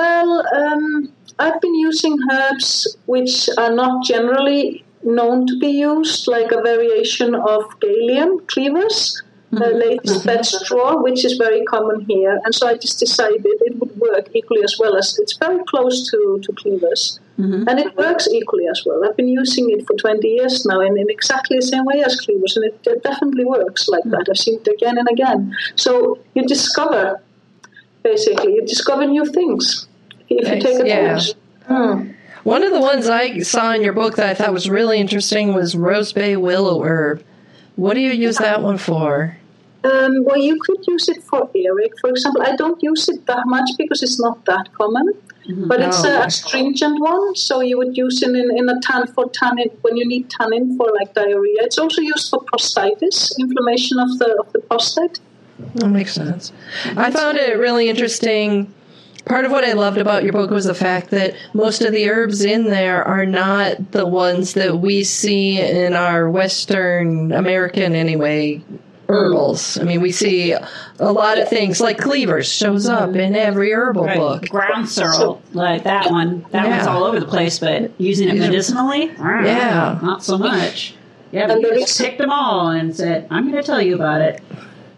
well. 0.00 0.30
Um, 0.54 1.12
I've 1.38 1.60
been 1.60 1.74
using 1.74 2.18
herbs 2.30 2.96
which 3.06 3.48
are 3.58 3.72
not 3.72 4.04
generally 4.04 4.84
known 5.02 5.46
to 5.46 5.58
be 5.58 5.68
used, 5.68 6.26
like 6.26 6.50
a 6.52 6.60
variation 6.62 7.34
of 7.34 7.62
Galium 7.80 8.46
cleavers, 8.48 9.22
the 9.52 9.60
Mm-hmm. 9.60 9.78
lady's 9.78 10.22
bed 10.24 10.44
straw, 10.44 11.00
which 11.00 11.24
is 11.24 11.34
very 11.38 11.64
common 11.64 12.00
here. 12.00 12.40
And 12.44 12.52
so 12.54 12.66
I 12.66 12.76
just 12.76 12.98
decided 12.98 13.42
it 13.44 13.78
would 13.78 13.96
work 13.96 14.28
equally 14.34 14.64
as 14.64 14.76
well 14.78 14.96
as 14.96 15.16
it's 15.20 15.36
very 15.36 15.62
close 15.64 16.10
to, 16.10 16.40
to 16.42 16.52
cleavers. 16.52 17.20
Mm-hmm. 17.38 17.68
And 17.68 17.78
it 17.78 17.96
works 17.96 18.26
equally 18.28 18.66
as 18.66 18.82
well. 18.84 19.04
I've 19.04 19.16
been 19.16 19.28
using 19.28 19.70
it 19.70 19.86
for 19.86 19.94
20 19.94 20.26
years 20.26 20.66
now 20.66 20.80
in, 20.80 20.98
in 20.98 21.08
exactly 21.08 21.58
the 21.58 21.66
same 21.66 21.84
way 21.84 22.02
as 22.02 22.20
cleavers, 22.20 22.56
and 22.56 22.64
it, 22.66 22.80
it 22.86 23.02
definitely 23.02 23.44
works 23.44 23.88
like 23.88 24.04
that. 24.06 24.26
I've 24.28 24.36
seen 24.36 24.58
it 24.58 24.68
again 24.68 24.98
and 24.98 25.08
again. 25.08 25.56
So 25.76 26.18
you 26.34 26.42
discover, 26.44 27.22
basically, 28.02 28.54
you 28.54 28.62
discover 28.62 29.06
new 29.06 29.26
things 29.26 29.85
if 30.28 30.48
you 30.48 30.60
take 30.60 30.80
a 30.84 30.86
Yeah. 30.88 31.20
Hmm. 31.66 32.10
One 32.44 32.62
of 32.62 32.72
the 32.72 32.80
ones 32.80 33.08
I 33.08 33.40
saw 33.40 33.72
in 33.72 33.82
your 33.82 33.92
book 33.92 34.16
that 34.16 34.28
I 34.28 34.34
thought 34.34 34.52
was 34.52 34.70
really 34.70 34.98
interesting 34.98 35.52
was 35.52 35.74
Rose 35.74 36.12
Bay 36.12 36.36
Willow 36.36 36.82
Herb. 36.84 37.22
What 37.74 37.94
do 37.94 38.00
you 38.00 38.12
use 38.12 38.36
that 38.38 38.62
one 38.62 38.78
for? 38.78 39.36
Um, 39.82 40.24
well, 40.24 40.38
you 40.38 40.58
could 40.60 40.78
use 40.86 41.08
it 41.08 41.22
for 41.24 41.48
Eric, 41.54 41.92
for 42.00 42.10
example. 42.10 42.42
I 42.42 42.56
don't 42.56 42.80
use 42.82 43.08
it 43.08 43.26
that 43.26 43.46
much 43.46 43.68
because 43.78 44.02
it's 44.02 44.20
not 44.20 44.44
that 44.46 44.72
common. 44.74 45.12
But 45.48 45.80
it's 45.80 46.04
Oh. 46.04 46.08
a 46.08 46.26
astringent 46.26 47.00
one, 47.00 47.36
so 47.36 47.60
you 47.60 47.78
would 47.78 47.96
use 47.96 48.20
it 48.20 48.30
in, 48.30 48.50
in 48.58 48.68
a 48.68 48.80
tan 48.80 49.06
for 49.06 49.30
tannin 49.30 49.70
when 49.82 49.96
you 49.96 50.04
need 50.04 50.28
tannin 50.28 50.76
for 50.76 50.88
like 50.98 51.14
diarrhea. 51.14 51.62
It's 51.62 51.78
also 51.78 52.00
used 52.02 52.30
for 52.30 52.40
prostatitis, 52.50 53.38
inflammation 53.38 54.00
of 54.00 54.18
the 54.18 54.36
of 54.40 54.52
the 54.52 54.58
prostate. 54.58 55.20
That 55.76 55.88
makes 55.88 56.12
sense. 56.14 56.52
I 56.96 57.12
found 57.12 57.38
it 57.38 57.56
really 57.58 57.88
interesting. 57.88 58.72
Part 59.26 59.44
of 59.44 59.50
what 59.50 59.64
I 59.64 59.72
loved 59.72 59.98
about 59.98 60.22
your 60.22 60.32
book 60.32 60.50
was 60.50 60.66
the 60.66 60.74
fact 60.74 61.10
that 61.10 61.34
most 61.52 61.82
of 61.82 61.92
the 61.92 62.08
herbs 62.08 62.44
in 62.44 62.64
there 62.64 63.02
are 63.04 63.26
not 63.26 63.90
the 63.90 64.06
ones 64.06 64.54
that 64.54 64.78
we 64.78 65.02
see 65.02 65.60
in 65.60 65.94
our 65.94 66.30
Western 66.30 67.32
American, 67.32 67.96
anyway, 67.96 68.62
herbals. 69.08 69.78
I 69.78 69.82
mean, 69.82 70.00
we 70.00 70.12
see 70.12 70.52
a 70.52 71.12
lot 71.12 71.38
of 71.38 71.48
things 71.48 71.80
like 71.80 71.98
cleavers 71.98 72.50
shows 72.52 72.88
up 72.88 73.16
in 73.16 73.34
every 73.34 73.72
herbal 73.72 74.04
Right. 74.04 74.16
book. 74.16 74.48
Ground 74.48 74.88
sorrel, 74.88 75.42
like 75.52 75.82
that 75.82 76.08
one. 76.08 76.44
That 76.52 76.68
one's 76.68 76.86
all 76.86 77.02
over 77.02 77.18
the 77.18 77.26
place, 77.26 77.58
but 77.58 77.90
using 77.98 78.28
it 78.28 78.36
medicinally, 78.36 79.10
Yeah. 79.18 79.98
not 80.02 80.22
so 80.22 80.38
much. 80.38 80.94
Yeah, 81.32 81.48
but 81.48 81.60
you 81.60 81.74
just 81.80 82.00
picked 82.00 82.18
them 82.18 82.30
all 82.30 82.68
and 82.68 82.94
said, 82.94 83.26
"I'm 83.30 83.50
going 83.50 83.60
to 83.60 83.66
tell 83.66 83.82
you 83.82 83.96
about 83.96 84.20
it." 84.20 84.40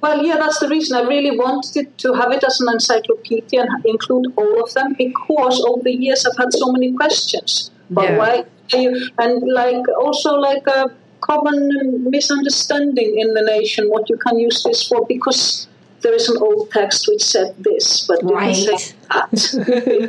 Well, 0.00 0.24
yeah, 0.24 0.36
that's 0.36 0.58
the 0.60 0.68
reason 0.68 0.96
I 0.96 1.02
really 1.02 1.36
wanted 1.36 1.96
to 1.98 2.12
have 2.14 2.30
it 2.32 2.44
as 2.44 2.60
an 2.60 2.68
encyclopedia 2.72 3.62
and 3.62 3.84
include 3.84 4.26
all 4.36 4.62
of 4.62 4.72
them 4.74 4.94
because 4.96 5.60
over 5.68 5.82
the 5.82 5.92
years 5.92 6.24
I've 6.26 6.36
had 6.38 6.52
so 6.52 6.70
many 6.72 6.92
questions. 6.92 7.70
But 7.90 8.04
Yeah. 8.04 8.18
why? 8.18 8.44
you- 8.74 9.08
And 9.18 9.42
like 9.50 9.82
also 9.98 10.34
like 10.34 10.66
a 10.66 10.90
common 11.20 12.10
misunderstanding 12.10 13.18
in 13.18 13.34
the 13.34 13.42
nation 13.42 13.88
what 13.88 14.08
you 14.10 14.16
can 14.18 14.38
use 14.38 14.62
this 14.62 14.86
for 14.86 15.04
because 15.08 15.66
there 16.02 16.14
is 16.14 16.28
an 16.28 16.36
old 16.40 16.70
text 16.70 17.08
which 17.08 17.22
said 17.24 17.54
this, 17.58 18.06
but 18.06 18.22
you 18.22 18.36
can 18.36 18.54
say 18.54 18.94
that. 19.10 19.30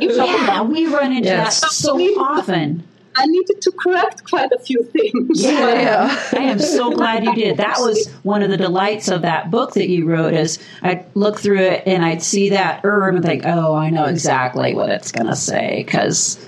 Yeah, 0.20 0.62
we 0.62 0.86
run 0.86 1.10
into 1.12 1.28
Yes. 1.30 1.60
that 1.62 1.70
so 1.72 1.96
often. 1.96 2.84
I 3.16 3.26
needed 3.26 3.60
to 3.62 3.72
correct 3.72 4.24
quite 4.24 4.52
a 4.52 4.58
few 4.58 4.82
things. 4.84 5.42
Yeah. 5.42 6.08
I 6.32 6.42
am 6.42 6.58
so 6.58 6.92
glad 6.92 7.24
you 7.24 7.34
did. 7.34 7.56
That 7.56 7.78
was 7.78 8.08
one 8.22 8.42
of 8.42 8.50
the 8.50 8.56
delights 8.56 9.08
of 9.08 9.22
that 9.22 9.50
book 9.50 9.74
that 9.74 9.88
you 9.88 10.06
wrote. 10.06 10.34
Is 10.34 10.58
I'd 10.82 11.04
look 11.14 11.38
through 11.38 11.60
it 11.60 11.82
and 11.86 12.04
I'd 12.04 12.22
see 12.22 12.50
that 12.50 12.80
herb 12.84 13.16
and 13.16 13.24
think, 13.24 13.42
"Oh, 13.44 13.74
I 13.74 13.90
know 13.90 14.04
exactly 14.04 14.74
what 14.74 14.90
it's 14.90 15.12
going 15.12 15.26
to 15.26 15.36
say," 15.36 15.82
because 15.84 16.38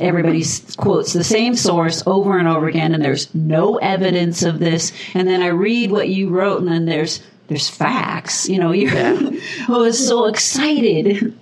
everybody 0.00 0.44
quotes 0.76 1.12
the 1.12 1.24
same 1.24 1.54
source 1.54 2.02
over 2.06 2.38
and 2.38 2.48
over 2.48 2.68
again, 2.68 2.94
and 2.94 3.04
there's 3.04 3.32
no 3.34 3.76
evidence 3.76 4.42
of 4.42 4.58
this. 4.58 4.92
And 5.14 5.28
then 5.28 5.42
I 5.42 5.48
read 5.48 5.90
what 5.90 6.08
you 6.08 6.30
wrote, 6.30 6.60
and 6.60 6.68
then 6.68 6.86
there's 6.86 7.20
there's 7.48 7.68
facts. 7.68 8.48
You 8.48 8.58
know, 8.58 8.72
you 8.72 8.88
I 9.68 9.68
was 9.68 10.04
so 10.04 10.26
excited, 10.26 11.36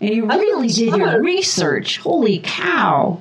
and 0.00 0.14
you 0.14 0.26
really 0.26 0.68
did 0.68 0.94
your 0.94 1.20
research. 1.20 1.98
Holy 1.98 2.40
cow! 2.44 3.20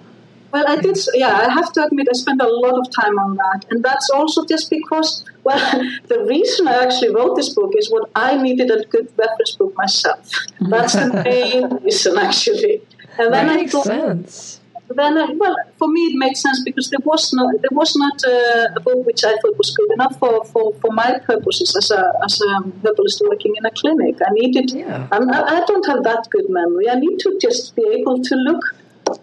Well, 0.52 0.66
I 0.68 0.78
did. 0.78 0.98
Yeah, 1.14 1.36
I 1.48 1.54
have 1.54 1.72
to 1.74 1.86
admit, 1.86 2.08
I 2.10 2.14
spent 2.14 2.42
a 2.42 2.48
lot 2.48 2.80
of 2.80 2.90
time 2.92 3.20
on 3.20 3.36
that, 3.36 3.66
and 3.70 3.84
that's 3.84 4.10
also 4.10 4.46
just 4.46 4.70
because. 4.70 5.24
Well, 5.44 5.60
the 6.08 6.20
reason 6.26 6.68
I 6.68 6.84
actually 6.84 7.14
wrote 7.14 7.36
this 7.36 7.50
book 7.50 7.74
is 7.78 7.90
what 7.90 8.10
I 8.16 8.42
needed 8.42 8.72
a 8.72 8.84
good 8.86 9.12
reference 9.18 9.56
book 9.56 9.74
myself. 9.78 10.30
That's 10.60 10.94
the 10.94 11.24
main 11.24 11.78
reason, 11.84 12.18
actually. 12.18 12.82
And 13.18 13.34
then 13.34 13.50
I 13.50 13.56
Makes 13.56 13.72
thought, 13.72 13.86
sense. 13.86 14.60
then 14.90 15.18
I, 15.18 15.34
well, 15.34 15.56
for 15.78 15.88
me 15.88 16.02
it 16.08 16.18
made 16.18 16.36
sense 16.36 16.62
because 16.64 16.90
there 16.90 17.00
was 17.04 17.34
no, 17.34 17.50
there 17.52 17.72
was 17.72 17.96
not 17.96 18.22
a, 18.24 18.74
a 18.76 18.80
book 18.80 19.06
which 19.06 19.24
I 19.24 19.36
thought 19.38 19.58
was 19.58 19.72
good 19.76 19.92
enough 19.94 20.18
for, 20.20 20.44
for, 20.46 20.74
for 20.76 20.92
my 20.92 21.20
purposes 21.20 21.76
as 21.76 21.92
a 21.92 22.12
as 22.24 22.42
a 22.42 22.54
herbalist 22.84 23.22
working 23.28 23.54
in 23.58 23.66
a 23.66 23.72
clinic. 23.72 24.16
I 24.26 24.32
needed. 24.34 24.72
Yeah. 24.72 25.08
I'm, 25.12 25.30
I 25.32 25.42
I 25.58 25.66
don't 25.66 25.86
have 25.88 26.04
that 26.04 26.28
good 26.30 26.50
memory. 26.50 26.90
I 26.90 26.96
need 26.96 27.20
to 27.20 27.38
just 27.42 27.76
be 27.76 27.86
able 28.00 28.22
to 28.22 28.36
look 28.36 28.64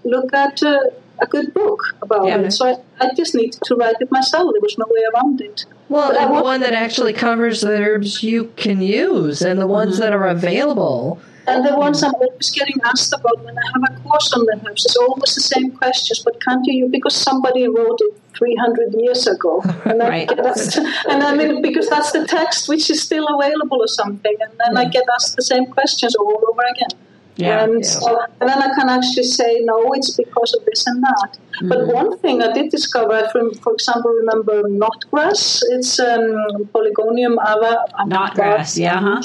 look 0.04 0.32
at 0.34 0.62
uh, 0.62 0.78
a 1.18 1.26
good 1.26 1.52
book 1.54 1.80
about 2.02 2.26
Yeah. 2.26 2.38
it. 2.40 2.50
So 2.52 2.66
I, 2.66 2.76
I 3.04 3.14
just 3.14 3.34
needed 3.34 3.58
to 3.64 3.74
write 3.76 3.96
it 4.00 4.10
myself. 4.10 4.52
There 4.52 4.60
was 4.60 4.76
no 4.78 4.86
way 4.88 5.02
around 5.14 5.40
it. 5.40 5.64
Well, 5.88 6.12
But 6.12 6.20
and 6.20 6.30
one 6.42 6.60
that 6.60 6.72
actually 6.74 7.12
covers 7.12 7.60
the 7.60 7.76
herbs 7.78 8.22
you 8.22 8.52
can 8.56 8.80
use 8.82 9.40
and 9.42 9.60
the 9.60 9.66
ones 9.66 10.00
uh-huh. 10.00 10.10
that 10.10 10.12
are 10.16 10.26
available. 10.26 11.20
And 11.48 11.64
the 11.64 11.76
ones 11.76 12.02
I'm 12.02 12.12
always 12.14 12.50
getting 12.50 12.74
asked 12.84 13.12
about 13.12 13.38
when 13.44 13.56
I 13.56 13.62
have 13.72 13.96
a 13.96 14.00
course 14.02 14.32
on 14.32 14.44
the 14.46 14.60
herbs 14.66 14.84
is 14.84 14.96
always 14.96 15.32
the 15.36 15.40
same 15.42 15.70
questions. 15.70 16.18
But 16.24 16.42
can't 16.44 16.64
you? 16.66 16.74
use 16.74 16.90
Because 16.90 17.14
somebody 17.14 17.68
wrote 17.68 17.98
it 18.00 18.14
300 18.36 18.94
years 19.00 19.26
ago, 19.28 19.62
and 19.84 20.02
I 20.02 20.08
Right. 20.08 20.28
get 20.28 20.40
asked, 20.40 20.76
and 21.08 21.22
I 21.22 21.34
mean 21.36 21.62
because 21.62 21.88
that's 21.88 22.10
the 22.12 22.26
text 22.26 22.68
which 22.68 22.90
is 22.90 23.00
still 23.00 23.26
available 23.28 23.78
or 23.80 23.86
something, 23.88 24.36
and 24.40 24.52
then 24.58 24.76
I 24.76 24.84
get 24.88 25.04
asked 25.14 25.36
the 25.36 25.42
same 25.42 25.66
questions 25.66 26.14
all 26.16 26.42
over 26.50 26.62
again. 26.74 26.92
Yeah. 27.36 27.64
and 27.64 27.74
Yeah. 27.84 27.88
so 27.88 28.20
and 28.40 28.48
then 28.48 28.62
I 28.62 28.74
can 28.74 28.88
actually 28.88 29.24
say 29.24 29.60
no, 29.60 29.92
it's 29.92 30.10
because 30.16 30.54
of 30.54 30.64
this 30.64 30.86
and 30.86 31.02
that. 31.02 31.38
But 31.62 31.86
one 31.88 32.18
thing 32.18 32.42
I 32.42 32.52
did 32.52 32.70
discover, 32.70 33.14
I 33.14 33.30
for 33.30 33.72
example 33.72 34.10
remember 34.10 34.62
knotgrass. 34.64 35.62
It's 35.70 35.98
um, 36.00 36.68
Polygonum 36.72 37.38
ava. 37.40 37.84
Knotgrass, 38.06 38.78
yeah, 38.78 39.00
huh? 39.00 39.20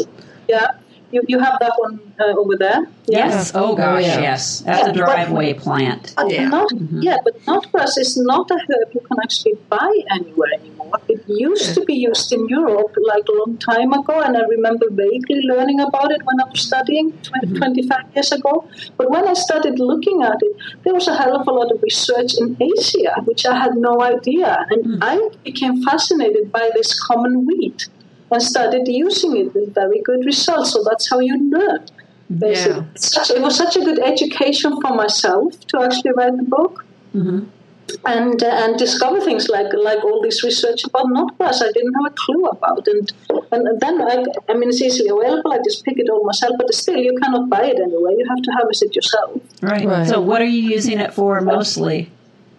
Yeah, 0.47 0.67
you 1.13 1.21
you 1.27 1.39
have 1.39 1.57
that 1.59 1.73
one 1.85 1.95
uh, 2.19 2.41
over 2.41 2.55
there. 2.65 2.81
Yeah. 3.07 3.27
Yes. 3.27 3.51
Oh 3.55 3.75
gosh, 3.75 4.03
Oh, 4.03 4.07
yeah. 4.09 4.21
yes. 4.29 4.43
That's 4.61 4.81
a 4.83 4.85
Yeah, 4.85 4.85
but- 4.91 4.95
driveway 5.05 5.53
plant. 5.65 6.13
Uh, 6.17 6.25
Yeah. 6.29 6.47
Not, 6.55 6.69
Yeah, 7.07 7.17
but 7.25 7.33
knotgrass 7.47 7.93
is 8.03 8.11
not 8.31 8.45
a 8.51 8.59
herb 8.67 8.87
you 8.97 9.01
can 9.09 9.17
actually 9.25 9.55
buy 9.75 9.91
anywhere 10.17 10.51
anymore. 10.59 10.97
It 11.13 11.21
used 11.27 11.69
to 11.77 11.81
be 11.89 11.95
used 12.09 12.31
in 12.37 12.41
Europe 12.59 12.93
like 13.11 13.25
a 13.33 13.35
long 13.41 13.53
time 13.57 13.91
ago, 13.99 14.15
and 14.25 14.33
I 14.41 14.43
remember 14.55 14.85
vaguely 15.03 15.41
learning 15.53 15.79
about 15.87 16.09
it 16.15 16.21
when 16.27 16.37
I 16.43 16.45
was 16.51 16.61
studying 16.69 17.07
20, 17.29 17.53
25 17.59 18.05
years 18.15 18.31
ago. 18.37 18.53
But 18.97 19.09
when 19.15 19.25
I 19.27 19.35
started 19.45 19.79
looking 19.91 20.17
at 20.31 20.37
it, 20.47 20.53
there 20.83 20.93
was 20.99 21.07
a 21.07 21.15
hell 21.21 21.35
of 21.39 21.47
a 21.47 21.51
lot 21.59 21.69
of 21.71 21.81
research 21.89 22.31
in 22.41 22.47
Asia, 22.71 23.13
which 23.29 23.45
I 23.45 23.55
had 23.63 23.73
no 23.89 23.93
idea. 24.01 24.51
And 24.69 25.03
I 25.03 25.15
became 25.49 25.81
fascinated 25.83 26.51
by 26.51 26.65
this 26.77 26.89
common 27.07 27.45
wheat 27.47 27.87
and 28.31 28.41
started 28.41 28.87
using 28.87 29.37
it 29.37 29.53
with 29.53 29.73
very 29.73 30.01
good 30.01 30.25
results. 30.25 30.71
So 30.73 30.83
that's 30.83 31.09
how 31.09 31.19
you 31.19 31.37
learn. 31.51 31.85
Basically. 32.35 32.81
Yeah. 32.81 32.85
Such, 32.95 33.29
it 33.31 33.41
was 33.41 33.57
such 33.57 33.75
a 33.75 33.81
good 33.81 33.99
education 33.99 34.79
for 34.81 34.95
myself 34.95 35.59
to 35.67 35.81
actually 35.81 36.11
write 36.15 36.37
the 36.37 36.43
book 36.43 36.85
and 38.05 38.41
uh, 38.41 38.47
and 38.63 38.77
discover 38.77 39.19
things 39.19 39.49
like 39.49 39.67
like 39.73 40.01
all 40.05 40.21
this 40.21 40.43
research 40.45 40.85
about 40.85 41.07
knotgrass 41.07 41.61
I 41.61 41.71
didn't 41.73 41.93
have 41.95 42.05
a 42.13 42.15
clue 42.15 42.45
about 42.45 42.87
and 42.87 43.11
and 43.51 43.79
then 43.81 44.01
I, 44.01 44.23
I 44.47 44.53
mean 44.53 44.69
it's 44.69 44.81
easily 44.81 45.09
available 45.09 45.51
I 45.51 45.57
just 45.57 45.83
pick 45.83 45.99
it 45.99 46.09
all 46.09 46.23
myself 46.23 46.53
but 46.57 46.73
still 46.73 46.95
you 46.95 47.13
cannot 47.21 47.49
buy 47.49 47.65
it 47.65 47.79
anywhere 47.79 48.11
you 48.11 48.25
have 48.29 48.41
to 48.43 48.51
harvest 48.51 48.83
it 48.83 48.95
yourself 48.95 49.41
Right. 49.61 49.85
Right. 49.85 50.07
So, 50.07 50.21
what 50.21 50.41
are 50.41 50.45
you 50.45 50.63
using 50.69 50.99
it 50.99 51.13
for 51.13 51.41
mostly? 51.41 52.09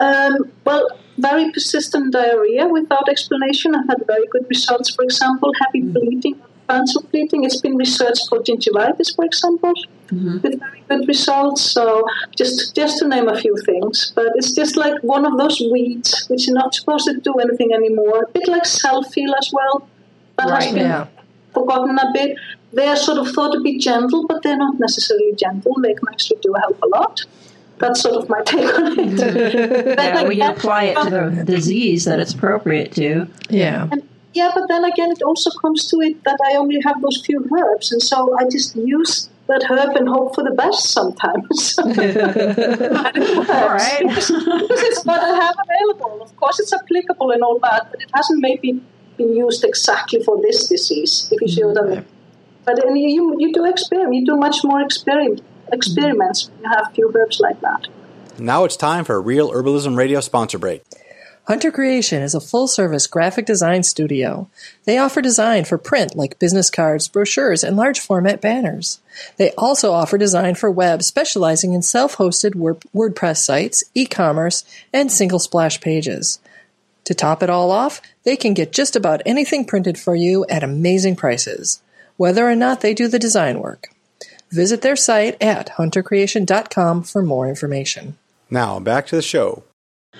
um, 0.00 0.50
well 0.67 0.87
very 1.19 1.50
persistent 1.52 2.12
diarrhea 2.12 2.66
without 2.69 3.09
explanation. 3.09 3.75
I've 3.75 3.88
had 3.88 4.07
very 4.07 4.26
good 4.28 4.47
results 4.49 4.95
for 4.95 5.02
example 5.04 5.52
heavy 5.61 5.81
hmm. 5.81 5.92
bleeding 5.92 6.40
fans 6.69 6.97
of 6.97 7.11
bleeding. 7.11 7.45
It's 7.45 7.61
been 7.61 7.76
researched 7.76 8.28
for 8.28 8.38
gingivitis 8.40 9.14
for 9.14 9.25
example 9.25 9.75
mm-hmm. 10.09 10.38
with 10.42 10.59
very 10.59 10.83
good 10.88 11.09
results. 11.09 11.62
So 11.62 12.04
just 12.37 12.75
just 12.75 12.99
to 12.99 13.09
name 13.09 13.28
a 13.28 13.37
few 13.45 13.57
things 13.66 14.12
but 14.14 14.26
it's 14.37 14.52
just 14.52 14.76
like 14.76 14.97
one 15.02 15.25
of 15.31 15.37
those 15.38 15.61
weeds 15.73 16.26
which 16.28 16.49
are 16.49 16.54
not 16.62 16.75
supposed 16.75 17.07
to 17.07 17.14
do 17.28 17.35
anything 17.35 17.73
anymore. 17.73 18.23
A 18.28 18.31
bit 18.38 18.49
like 18.49 18.64
self-heal 18.64 19.35
as 19.42 19.50
well. 19.52 19.88
That 20.38 20.50
has 20.50 20.64
Right. 20.64 20.75
been 20.75 20.87
Yeah. 20.87 21.07
forgotten 21.54 21.99
a 21.99 22.09
bit. 22.12 22.37
They 22.73 22.87
are 22.92 22.97
sort 22.97 23.19
of 23.19 23.26
thought 23.35 23.52
to 23.52 23.61
be 23.61 23.78
gentle 23.78 24.26
but 24.26 24.42
they're 24.42 24.62
not 24.66 24.78
necessarily 24.78 25.33
gentle. 25.45 25.75
They 25.83 25.95
can 25.95 26.09
actually 26.12 26.40
do 26.42 26.54
help 26.64 26.78
a 26.83 26.88
lot 26.99 27.25
that's 27.83 28.01
sort 28.01 28.17
of 28.23 28.29
my 28.29 28.41
take 28.43 28.73
on 28.79 28.99
it 28.99 29.17
Then 29.17 29.99
Yeah, 29.99 30.29
we 30.29 30.37
can 30.37 30.43
again- 30.43 30.57
apply 30.57 30.83
it 30.85 30.97
to 31.05 31.11
the 31.11 31.45
disease 31.45 32.05
that 32.07 32.19
it's 32.21 32.33
appropriate 32.33 32.93
to. 33.01 33.27
Yeah. 33.51 33.89
and 33.93 34.03
yeah, 34.35 34.51
but 34.55 34.65
then 34.69 34.85
again, 34.85 35.11
it 35.12 35.21
also 35.23 35.51
comes 35.61 35.81
to 35.91 35.97
it 36.01 36.25
that 36.25 36.39
I 36.49 36.57
only 36.57 36.81
have 36.87 37.03
those 37.03 37.21
few 37.27 37.47
herbs, 37.55 37.93
and 37.93 38.01
so 38.03 38.35
I 38.39 38.45
just 38.45 38.75
use 38.77 39.29
that 39.49 39.62
herb 39.69 39.95
and 39.95 40.09
hope 40.09 40.35
for 40.35 40.43
the 40.43 40.53
best 40.53 40.85
sometimes. 40.91 41.77
and 41.79 41.99
it 41.99 43.37
works. 43.37 43.51
All 43.51 43.69
right. 43.69 43.99
because, 44.09 44.29
because 44.62 44.83
it's 44.89 45.05
what 45.05 45.21
I 45.23 45.35
have 45.45 45.57
available. 45.67 46.23
Of 46.23 46.35
course, 46.37 46.59
it's 46.61 46.73
applicable 46.73 47.31
and 47.31 47.43
all 47.43 47.59
that, 47.59 47.89
but 47.91 48.01
it 48.01 48.11
hasn't 48.15 48.41
maybe 48.41 48.81
been 49.19 49.37
used 49.37 49.65
exactly 49.65 50.23
for 50.23 50.41
this 50.41 50.67
disease, 50.69 51.29
if 51.31 51.39
you 51.43 51.49
see 51.49 51.65
what 51.65 51.77
I 51.83 51.87
mean. 51.87 52.05
But 52.65 52.81
then 52.83 52.97
you, 52.97 53.37
you 53.39 53.53
do 53.53 53.67
experiment, 53.67 54.15
you 54.15 54.25
do 54.25 54.37
much 54.37 54.65
more 54.65 54.81
experiment, 54.81 55.43
experiments 55.73 56.49
when 56.49 56.62
you 56.62 56.76
have 56.76 56.93
few 56.95 57.12
herbs 57.14 57.41
like 57.41 57.61
that. 57.61 57.88
Now 58.38 58.64
it's 58.64 58.76
time 58.76 59.05
for 59.05 59.17
a 59.17 59.21
Real 59.21 59.50
Herbalism 59.50 59.97
Radio 59.97 60.21
sponsor 60.21 60.59
break. 60.59 60.83
Hunter 61.45 61.73
Creation 61.73 62.23
is 62.23 62.37
a 62.37 62.41
full 62.41 62.69
service 62.69 63.09
graphic 63.09 63.47
design 63.47 63.83
studio. 63.83 64.49
They 64.85 64.97
offer 64.97 65.21
design 65.21 65.64
for 65.64 65.76
print 65.76 66.14
like 66.14 66.38
business 66.38 66.71
cards, 66.71 67.09
brochures, 67.09 67.64
and 67.64 67.76
large 67.76 67.99
format 67.99 68.41
banners. 68.41 69.00
They 69.38 69.50
also 69.59 69.93
offer 69.93 70.17
design 70.17 70.55
for 70.55 70.71
web, 70.71 71.02
specializing 71.02 71.73
in 71.73 71.83
self 71.83 72.17
hosted 72.17 72.52
WordPress 72.95 73.38
sites, 73.38 73.83
e 73.93 74.07
commerce, 74.07 74.64
and 74.93 75.11
single 75.11 75.41
splash 75.41 75.81
pages. 75.81 76.38
To 77.05 77.14
top 77.14 77.43
it 77.43 77.50
all 77.50 77.73
off, 77.73 78.00
they 78.23 78.37
can 78.37 78.55
get 78.55 78.73
just 78.73 78.95
about 78.95 79.23
anything 79.26 79.64
printed 79.64 79.99
for 79.99 80.14
you 80.14 80.47
at 80.47 80.62
amazing 80.62 81.17
prices, 81.17 81.83
whether 82.17 82.49
or 82.49 82.55
not 82.55 82.83
they 82.83 82.95
do 82.95 83.09
the 83.09 83.19
design 83.19 83.59
work. 83.59 83.92
Visit 84.53 84.83
their 84.83 84.97
site 84.97 85.41
at 85.43 85.71
huntercreation.com 85.79 87.05
for 87.05 87.23
more 87.23 87.49
information. 87.49 88.19
Now, 88.51 88.79
back 88.79 89.07
to 89.07 89.17
the 89.17 89.23
show. 89.23 89.65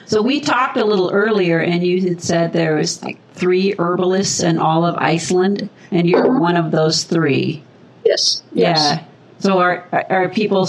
So 0.07 0.23
we 0.23 0.41
talked 0.41 0.79
a 0.79 0.85
little 0.87 1.11
earlier, 1.11 1.59
and 1.59 1.85
you 1.87 2.01
had 2.01 2.23
said 2.23 2.53
there 2.55 2.77
was 2.77 3.03
like 3.03 3.19
three 3.35 3.75
herbalists 3.79 4.43
in 4.43 4.59
all 4.59 4.87
of 4.87 4.97
Iceland, 4.97 5.69
and 5.91 6.09
you're 6.09 6.41
one 6.41 6.57
of 6.57 6.71
those 6.71 7.05
three. 7.05 7.63
Yes. 8.07 8.43
Yeah. 8.53 8.75
Yes. 8.75 9.05
So 9.41 9.59
are 9.59 9.87
are 10.09 10.29
people 10.31 10.67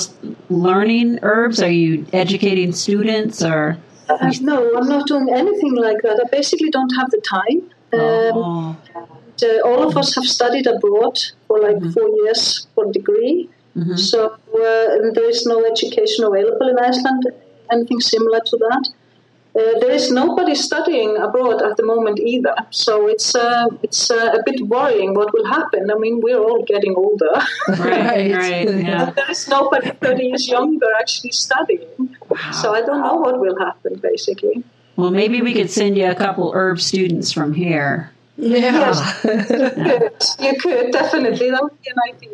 learning 0.49 1.19
herbs? 1.21 1.61
Are 1.61 1.71
you 1.71 2.05
educating 2.11 2.73
students, 2.73 3.41
or 3.41 3.77
Uh, 4.09 4.33
no, 4.41 4.75
I'm 4.75 4.89
not 4.89 5.07
doing 5.07 5.29
anything 5.33 5.75
like 5.75 6.01
that. 6.01 6.19
I 6.19 6.29
basically 6.29 6.69
don't 6.69 6.93
have 6.97 7.09
the 7.11 7.21
time. 7.21 7.71
Um, 7.93 8.01
oh, 8.01 8.77
and, 8.95 9.07
uh, 9.43 9.67
all 9.67 9.87
of 9.87 9.97
us 9.97 10.15
have 10.15 10.25
studied 10.25 10.67
abroad 10.67 11.17
for 11.47 11.59
like 11.59 11.79
four 11.93 12.09
years 12.23 12.67
for 12.73 12.89
a 12.89 12.91
degree. 12.91 13.49
So 13.95 14.25
uh, 14.25 15.11
there 15.15 15.29
is 15.29 15.47
no 15.47 15.65
education 15.65 16.25
available 16.25 16.69
in 16.69 16.77
Iceland, 16.77 17.23
anything 17.71 17.99
similar 18.01 18.39
to 18.39 18.57
that. 18.57 18.89
Uh, 19.55 19.79
there 19.79 19.91
is 19.91 20.11
nobody 20.11 20.55
studying 20.55 21.15
abroad 21.17 21.61
at 21.61 21.77
the 21.77 21.85
moment 21.85 22.19
either, 22.19 22.55
so 22.71 23.07
it's 23.07 23.35
uh, 23.35 23.67
it's 23.83 24.09
uh, 24.09 24.31
a 24.33 24.41
bit 24.43 24.59
worrying 24.61 25.13
what 25.13 25.31
will 25.31 25.45
happen. 25.45 25.91
I 25.91 25.95
mean, 25.99 26.21
we're 26.21 26.39
all 26.39 26.63
getting 26.63 26.95
older. 26.95 27.33
right, 27.67 28.33
right, 28.43 28.67
yeah. 28.67 29.11
there 29.11 29.29
is 29.29 29.47
nobody 29.47 29.91
30 29.91 30.23
years 30.23 30.47
younger 30.47 30.87
actually 30.99 31.33
studying, 31.33 32.15
wow. 32.29 32.51
so 32.51 32.73
I 32.73 32.81
don't 32.81 33.01
know 33.01 33.15
what 33.15 33.39
will 33.39 33.59
happen. 33.59 33.99
Basically, 34.01 34.63
Well, 34.95 35.11
maybe 35.11 35.43
we 35.43 35.53
could 35.53 35.69
send 35.69 35.97
you 35.97 36.09
a 36.09 36.15
couple 36.15 36.49
of 36.49 36.55
herb 36.55 36.79
students 36.79 37.31
from 37.31 37.53
here. 37.53 38.12
Yeah. 38.35 38.93
could. 39.21 40.23
You 40.39 40.57
could 40.59 40.91
definitely. 40.91 41.51
That 41.51 41.61
would 41.61 41.81
be 41.81 41.89
an 41.89 41.99
idea. 42.13 42.29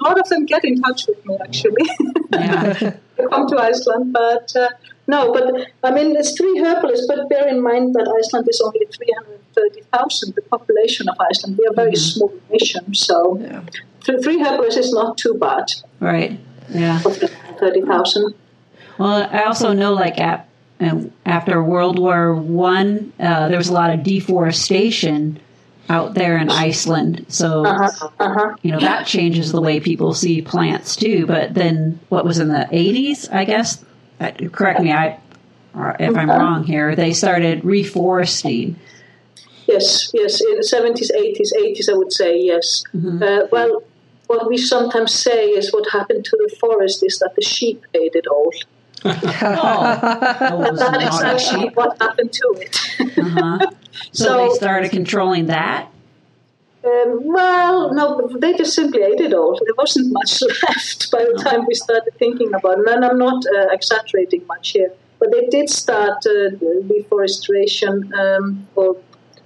A 0.00 0.04
lot 0.04 0.18
of 0.18 0.28
them 0.28 0.46
get 0.46 0.64
in 0.64 0.80
touch 0.80 1.06
with 1.06 1.24
me 1.26 1.36
actually. 1.42 1.88
Yeah. 2.32 2.72
they 3.16 3.26
come 3.30 3.46
to 3.48 3.58
Iceland, 3.58 4.12
but 4.12 4.54
uh, 4.56 4.70
no. 5.06 5.32
But 5.32 5.68
I 5.82 5.90
mean, 5.92 6.16
it's 6.16 6.32
three 6.36 6.58
herbalists. 6.58 7.06
But 7.06 7.28
bear 7.28 7.46
in 7.48 7.62
mind 7.62 7.94
that 7.94 8.08
Iceland 8.18 8.46
is 8.48 8.60
only 8.64 8.86
three 8.96 9.12
hundred 9.18 9.40
thirty 9.54 9.82
thousand. 9.92 10.34
The 10.34 10.42
population 10.42 11.08
of 11.08 11.16
Iceland. 11.20 11.58
We 11.58 11.66
are 11.66 11.72
a 11.72 11.74
very 11.74 11.96
small 11.96 12.32
nation, 12.50 12.94
so 12.94 13.38
Yeah. 13.38 13.62
three 14.02 14.40
herbalists 14.42 14.78
is 14.80 14.92
not 14.92 15.18
too 15.18 15.34
bad. 15.34 15.66
Right. 16.00 16.40
Yeah. 16.70 16.98
Thirty 17.60 17.82
thousand. 17.82 18.34
Well, 18.98 19.28
I 19.30 19.42
also 19.44 19.72
know, 19.72 19.92
like 19.92 20.18
at, 20.18 20.48
after 21.26 21.62
World 21.62 21.98
War 21.98 22.34
One, 22.34 23.12
uh, 23.20 23.48
there 23.48 23.58
was 23.58 23.68
a 23.68 23.72
lot 23.72 23.90
of 23.90 24.02
deforestation 24.02 25.40
out 25.88 26.14
there 26.14 26.38
in 26.38 26.50
Iceland. 26.50 27.26
So 27.28 27.64
Uh 27.64 27.88
huh. 27.88 28.08
Uh 28.18 28.34
huh. 28.34 28.56
you 28.62 28.72
know 28.72 28.80
that 28.80 29.06
changes 29.06 29.52
the 29.52 29.60
way 29.60 29.80
people 29.80 30.14
see 30.14 30.42
plants 30.42 30.96
too. 30.96 31.26
But 31.26 31.54
then, 31.54 31.98
what 32.08 32.24
was 32.24 32.38
in 32.38 32.48
the 32.48 32.68
eighties? 32.72 33.28
I 33.28 33.44
guess. 33.44 33.84
Uh, 34.20 34.30
correct 34.52 34.80
me, 34.80 34.92
I 34.92 35.18
if 35.98 36.16
I'm 36.16 36.28
wrong 36.28 36.64
here. 36.64 36.94
They 36.94 37.12
started 37.12 37.62
reforesting. 37.62 38.76
Yes, 39.66 40.10
yes, 40.12 40.40
in 40.40 40.56
the 40.56 40.62
70s, 40.62 41.10
80s, 41.16 41.52
80s, 41.56 41.88
I 41.88 41.96
would 41.96 42.12
say, 42.12 42.36
yes. 42.38 42.82
Uh, 42.94 43.46
well, 43.50 43.82
what 44.26 44.48
we 44.48 44.58
sometimes 44.58 45.14
say 45.14 45.46
is 45.50 45.72
what 45.72 45.88
happened 45.90 46.24
to 46.24 46.36
the 46.46 46.54
forest 46.56 47.02
is 47.04 47.18
that 47.20 47.34
the 47.36 47.42
sheep 47.42 47.84
ate 47.94 48.14
it 48.14 48.26
all. 48.26 48.52
Oh, 49.04 50.74
That 50.76 51.02
is 51.02 51.22
actually 51.22 51.68
what 51.70 52.00
happened 52.00 52.32
to 52.32 52.54
it. 52.58 52.78
Uh-huh. 53.18 53.58
So, 54.12 54.24
So- 54.24 54.48
they 54.48 54.54
started 54.54 54.90
controlling 54.90 55.46
that. 55.46 55.88
um, 56.84 57.20
well, 57.24 57.92
no, 57.94 58.28
they 58.40 58.54
just 58.54 58.74
simply 58.74 59.02
ate 59.02 59.20
it 59.20 59.32
all. 59.34 59.52
There 59.64 59.74
wasn't 59.78 60.12
much 60.12 60.42
left 60.68 61.10
by 61.10 61.24
the 61.24 61.40
time 61.42 61.64
we 61.66 61.74
started 61.74 62.12
thinking 62.18 62.52
about 62.54 62.78
it. 62.80 62.88
And 62.88 63.04
I'm 63.04 63.18
not 63.18 63.44
uh, 63.46 63.68
exaggerating 63.70 64.44
much 64.46 64.70
here. 64.70 64.92
But 65.20 65.30
they 65.30 65.46
did 65.46 65.70
start 65.70 66.18
uh, 66.26 66.50
deforestation 66.88 68.12
um, 68.18 68.66
or 68.74 68.96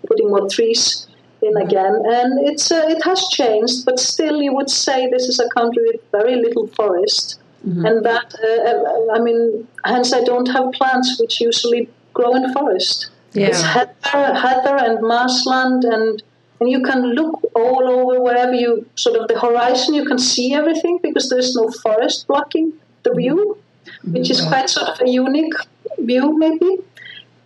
putting 0.07 0.31
more 0.31 0.49
trees 0.49 1.07
in 1.43 1.55
again. 1.59 1.95
And 2.07 2.49
it's 2.49 2.73
uh, 2.73 2.85
it 2.89 3.03
has 3.05 3.21
changed, 3.29 3.85
but 3.85 3.99
still 4.01 4.41
you 4.41 4.55
would 4.55 4.71
say 4.71 5.09
this 5.11 5.29
is 5.29 5.39
a 5.39 5.49
country 5.51 5.83
with 5.93 6.01
very 6.13 6.37
little 6.37 6.67
forest. 6.69 7.39
Mm-hmm. 7.67 7.85
And 7.85 8.05
that, 8.05 8.35
uh, 8.43 8.71
um, 8.71 8.87
um, 8.87 9.09
I 9.13 9.19
mean, 9.19 9.67
hence 9.85 10.13
I 10.13 10.23
don't 10.23 10.47
have 10.49 10.73
plants 10.73 11.19
which 11.21 11.41
usually 11.41 11.89
grow 12.15 12.35
in 12.35 12.53
forest. 12.53 13.11
It's 13.35 13.61
heather, 13.61 14.35
heather 14.35 14.77
and 14.79 15.01
marshland, 15.03 15.85
and 15.85 16.23
and 16.59 16.71
you 16.71 16.83
can 16.83 17.03
look 17.13 17.39
all 17.55 17.87
over 17.87 18.21
wherever 18.23 18.55
you 18.55 18.87
sort 18.95 19.17
of 19.17 19.29
the 19.29 19.39
horizon. 19.39 19.95
You 19.95 20.07
can 20.07 20.19
see 20.19 20.55
everything 20.55 21.01
because 21.03 21.29
there's 21.29 21.55
no 21.55 21.69
forest 21.83 22.27
blocking 22.29 22.73
the 23.03 23.11
mm-hmm. 23.11 23.19
view, 23.19 23.59
mm-hmm. 23.85 24.13
which 24.15 24.31
is 24.31 24.41
quite 24.41 24.71
sort 24.71 24.89
of 24.89 25.01
a 25.07 25.11
unique 25.11 25.53
view, 25.99 26.39
maybe. 26.39 26.79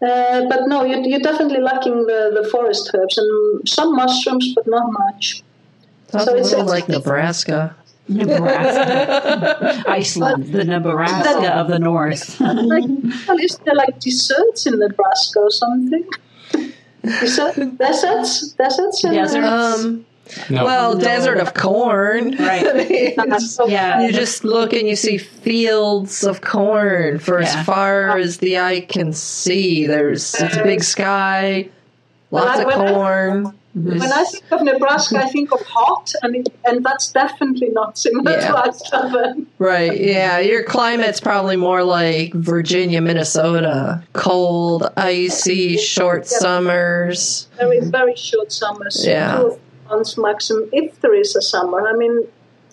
Uh, 0.01 0.47
but 0.49 0.61
no, 0.67 0.85
you're, 0.85 1.01
you're 1.01 1.21
definitely 1.21 1.61
lacking 1.61 2.07
the, 2.07 2.41
the 2.41 2.49
forest 2.49 2.91
herbs 2.95 3.19
and 3.19 3.69
some 3.69 3.95
mushrooms, 3.95 4.55
but 4.55 4.67
not 4.67 4.91
much. 4.93 5.43
Sounds 6.09 6.25
So 6.25 6.35
a 6.35 6.37
it's- 6.39 6.69
like 6.69 6.89
Nebraska. 6.89 7.77
Nebraska, 8.09 9.85
Iceland, 9.89 10.53
the 10.53 10.65
Nebraska 10.65 11.55
of 11.57 11.69
the 11.69 11.79
North. 11.79 12.41
like, 12.41 12.85
well, 13.29 13.39
is 13.39 13.57
there 13.65 13.75
like 13.75 13.99
deserts 14.01 14.67
in 14.67 14.79
Nebraska 14.79 15.39
or 15.41 15.51
something? 15.51 16.05
Desert, 17.03 17.79
deserts, 17.79 18.53
deserts, 18.53 19.05
in 19.05 19.13
Deserts. 19.15 19.47
Um, 19.85 20.07
No. 20.49 20.65
well, 20.65 20.97
desert 20.97 21.39
of 21.39 21.55
corn. 21.55 22.37
Right. 22.39 22.65
Uh, 23.19 23.67
Yeah. 23.67 24.03
You 24.03 24.13
just 24.13 24.45
look 24.45 24.73
and 24.73 24.87
you 24.87 24.95
see 24.97 25.17
fields 25.19 26.23
of 26.25 26.41
corn 26.41 27.19
for 27.19 27.41
Yeah. 27.41 27.47
as 27.49 27.67
far 27.67 28.19
as 28.19 28.39
the 28.39 28.59
eye 28.59 28.81
can 28.81 29.13
see. 29.13 29.87
There's 29.87 30.35
it's 30.35 30.57
a 30.57 30.63
big 30.63 30.83
sky, 30.85 31.69
lots 32.31 32.61
of 32.61 32.67
corn. 32.73 33.47
I- 33.47 33.53
corn. 33.75 33.99
When 33.99 34.13
I 34.13 34.25
think 34.25 34.45
of 34.51 34.63
Nebraska, 34.63 35.19
I 35.19 35.29
think 35.29 35.53
of 35.53 35.61
hot, 35.63 36.13
and 36.23 36.37
it, 36.37 36.49
and 36.65 36.85
that's 36.85 37.11
definitely 37.13 37.69
not 37.71 37.99
similar 37.99 38.33
Yeah. 38.33 38.49
to 38.49 38.59
Iceland. 38.59 39.47
Right, 39.59 39.99
yeah. 40.01 40.39
Your 40.39 40.63
climate's 40.65 41.21
probably 41.21 41.57
more 41.57 41.83
like 41.85 42.33
Virginia, 42.35 43.01
Minnesota. 43.01 44.03
Cold, 44.13 44.91
icy, 44.97 45.77
short 45.77 46.27
summers. 46.27 47.49
Very, 47.59 47.81
very 47.81 48.17
short 48.17 48.53
summers. 48.53 49.07
Yeah. 49.07 49.51
Months 49.89 50.17
maximum, 50.17 50.69
if 50.73 51.01
there 51.01 51.15
is 51.15 51.35
a 51.37 51.43
summer. 51.43 51.87
I 51.87 51.93
mean, 51.95 52.27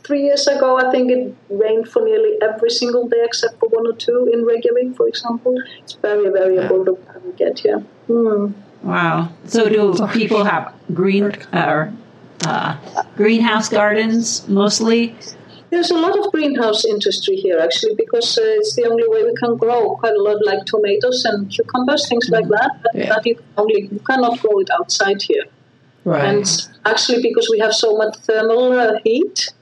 three 0.04 0.24
years 0.24 0.48
ago, 0.48 0.78
I 0.78 0.90
think 0.92 1.12
it 1.12 1.36
rained 1.50 1.90
for 1.90 2.04
nearly 2.04 2.38
every 2.42 2.70
single 2.70 3.08
day 3.08 3.22
except 3.24 3.60
for 3.60 3.68
one 3.70 3.88
or 3.88 3.94
two 3.94 4.30
in 4.32 4.46
Reykjavik, 4.46 4.96
for 4.96 5.08
example. 5.08 5.56
It's 5.80 5.94
very 5.94 6.30
variable 6.30 6.84
the 6.86 6.94
weather 6.94 7.22
we 7.26 7.32
get 7.34 7.60
here. 7.60 7.80
Hmm. 8.08 8.52
Wow. 8.88 9.30
So 9.46 9.68
do 9.68 9.94
people 10.14 10.46
have 10.46 10.74
green 10.94 11.26
or 11.54 11.94
uh, 12.46 12.78
greenhouse 13.18 13.68
gardens 13.68 14.48
mostly? 14.48 15.14
There's 15.70 15.92
a 15.92 15.96
lot 15.96 16.18
of 16.18 16.32
greenhouse 16.32 16.86
industry 16.86 17.36
here, 17.36 17.60
actually, 17.60 17.96
because 17.96 18.38
uh, 18.38 18.60
it's 18.60 18.74
the 18.78 18.86
only 18.86 19.04
way 19.06 19.26
we 19.26 19.34
can 19.36 19.58
grow 19.58 19.96
quite 19.98 20.14
a 20.14 20.22
lot, 20.22 20.38
like 20.46 20.64
tomatoes 20.66 21.26
and 21.26 21.52
cucumbers, 21.52 22.08
things 22.08 22.30
like 22.30 22.48
that. 22.48 22.72
That, 22.84 22.96
Yeah. 22.96 23.10
that 23.10 23.26
you 23.26 23.36
can 23.36 23.46
only 23.58 23.90
you 23.92 24.00
cannot 24.10 24.40
grow 24.40 24.60
it 24.60 24.70
outside 24.80 25.22
here. 25.22 25.48
Right. 26.06 26.24
And 26.24 26.46
actually, 26.86 27.22
because 27.22 27.50
we 27.52 27.60
have 27.60 27.74
so 27.74 27.98
much 27.98 28.16
thermal 28.28 28.72
uh, 28.72 29.00
heat, 29.04 29.54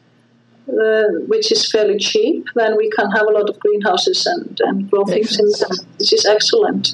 uh, 0.70 1.08
which 1.32 1.52
is 1.52 1.72
fairly 1.72 1.98
cheap, 1.98 2.46
then 2.54 2.78
we 2.78 2.88
can 2.92 3.10
have 3.10 3.26
a 3.28 3.32
lot 3.32 3.50
of 3.50 3.58
greenhouses 3.60 4.28
and, 4.28 4.62
and 4.68 4.92
grow 4.92 5.04
things 5.06 5.40
in 5.40 5.48
them, 5.60 5.88
which 5.98 6.14
is 6.14 6.24
excellent. 6.26 6.94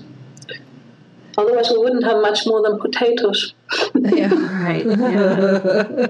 Otherwise, 1.38 1.70
we 1.72 1.78
wouldn't 1.78 2.04
have 2.04 2.22
much 2.22 2.46
more 2.46 2.62
than 2.62 2.80
potatoes. 2.80 3.54
yeah. 3.96 4.30
Right. 4.62 4.86
Yeah. 4.86 6.08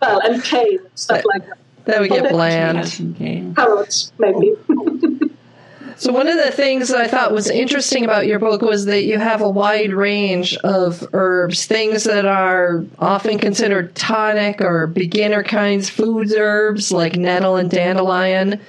well, 0.00 0.20
and 0.20 0.42
kale, 0.42 0.78
stuff 0.94 1.24
like 1.26 1.46
that. 1.46 1.58
That 1.84 2.00
would 2.00 2.10
get 2.10 2.24
Okay. 2.24 2.32
bland. 2.32 3.14
Okay. 3.16 3.44
Carrots, 3.56 4.12
maybe. 4.18 4.54
So 5.96 6.10
one 6.12 6.26
of 6.26 6.36
the 6.36 6.50
things 6.50 6.88
that 6.88 7.00
I 7.00 7.06
thought 7.06 7.32
was 7.32 7.48
interesting 7.48 8.04
about 8.04 8.26
your 8.26 8.38
book 8.40 8.60
was 8.62 8.86
that 8.86 9.04
you 9.04 9.18
have 9.18 9.40
a 9.40 9.48
wide 9.48 9.92
range 9.92 10.56
of 10.64 11.06
herbs, 11.12 11.66
things 11.66 12.04
that 12.04 12.24
are 12.24 12.84
often 12.98 13.38
considered 13.38 13.94
tonic 13.94 14.60
or 14.60 14.86
beginner 14.88 15.44
kinds 15.44 15.88
foods 15.88 16.34
herbs 16.36 16.90
like 16.90 17.14
nettle 17.16 17.54
and 17.56 17.70
dandelion. 17.70 18.60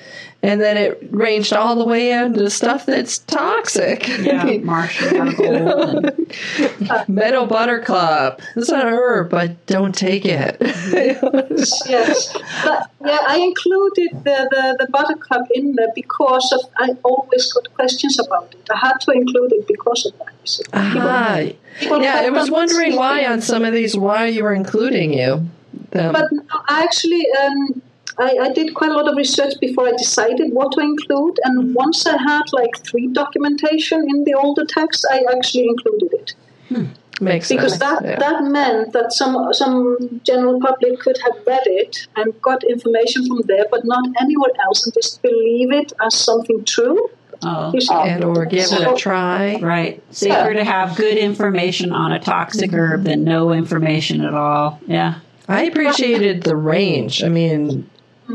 And 0.46 0.60
then 0.60 0.76
it 0.76 1.00
ranged 1.10 1.54
all 1.54 1.78
the 1.78 1.86
way 1.86 2.12
into 2.12 2.50
stuff 2.50 2.86
that's 2.86 3.20
toxic. 3.20 4.06
Yeah, 4.10 4.58
marshmallow. 4.58 6.02
and- 6.04 7.08
Meadow 7.08 7.46
buttercup. 7.46 8.42
It's 8.58 8.68
an 8.70 8.82
herb, 8.82 9.30
but 9.30 9.66
don't 9.68 9.96
take 9.96 10.26
it. 10.26 10.58
yes. 11.88 12.34
But, 12.64 12.90
yeah, 13.06 13.20
I 13.26 13.38
included 13.38 14.10
the, 14.26 14.48
the, 14.52 14.76
the 14.80 14.88
buttercup 14.92 15.48
in 15.54 15.76
there 15.76 15.92
because 15.96 16.52
of 16.52 16.70
I 16.78 16.90
always 17.04 17.52
got 17.54 17.74
questions 17.76 18.20
about 18.20 18.54
it. 18.54 18.68
I 18.70 18.78
had 18.78 18.98
to 19.02 19.12
include 19.12 19.54
it 19.54 19.66
because 19.68 20.06
of 20.06 20.18
that. 20.20 20.34
you 20.42 20.48
see. 20.48 20.64
Ah, 20.74 21.42
People 21.80 22.02
yeah, 22.02 22.16
I 22.26 22.30
was 22.30 22.52
wondering 22.52 22.96
why 22.98 23.26
on 23.26 23.42
some 23.42 23.64
of 23.64 23.74
these 23.74 23.96
why 23.98 24.26
you 24.28 24.44
were 24.44 24.54
including 24.54 25.14
you. 25.14 25.48
them. 25.92 26.12
But 26.14 26.32
no, 26.32 26.44
I 26.68 26.84
actually, 26.84 27.26
um, 27.42 27.82
I, 28.18 28.38
I 28.42 28.50
did 28.54 28.74
quite 28.74 28.92
a 28.92 28.94
lot 28.94 29.10
of 29.10 29.16
research 29.16 29.54
before 29.60 29.88
I 29.88 29.92
decided 29.92 30.54
what 30.54 30.72
to 30.74 30.82
include. 30.82 31.40
And 31.44 31.74
once 31.74 32.06
I 32.06 32.18
had 32.18 32.44
like 32.52 32.78
three 32.80 33.08
documentation 33.08 34.06
in 34.10 34.24
the 34.24 34.34
older 34.34 34.66
text, 34.66 35.06
I 35.12 35.24
actually 35.36 35.68
included 35.68 36.14
it 36.14 36.34
hmm. 36.70 36.86
Makes 37.22 37.50
because 37.50 37.78
sense. 37.78 37.80
that 37.80 38.04
yeah. 38.04 38.20
that 38.20 38.44
meant 38.44 38.94
that 38.94 39.14
some 39.14 39.54
some 39.54 40.20
general 40.24 40.60
public 40.60 41.00
could 41.00 41.18
have 41.20 41.36
read 41.46 41.62
it 41.66 42.08
and 42.16 42.40
got 42.42 42.64
information 42.64 43.28
from 43.28 43.42
there, 43.46 43.66
but 43.70 43.86
not 43.86 44.04
anywhere 44.20 44.50
else, 44.66 44.84
and 44.84 44.94
just 44.94 45.22
believe 45.22 45.72
it 45.72 45.94
as 46.04 46.16
something 46.16 46.66
true. 46.66 47.10
Oh, 47.46 47.74
and 47.92 48.24
or 48.24 48.46
give 48.46 48.72
it 48.72 48.88
a 48.88 48.96
try. 48.96 49.60
right. 49.62 50.02
Safer 50.12 50.54
to 50.54 50.64
have 50.64 50.96
good 50.96 51.18
information 51.18 51.92
on 51.92 52.14
a 52.14 52.20
toxic 52.20 52.72
mm-hmm. 52.72 52.80
herb 52.80 53.04
than 53.04 53.24
no 53.24 53.52
information 53.52 54.22
at 54.22 54.34
all. 54.34 54.80
Yeah. 54.88 55.20
I 55.48 55.64
appreciated 55.64 56.44
the 56.44 56.56
range. 56.56 57.22
I 57.22 57.28
mean, 57.28 57.90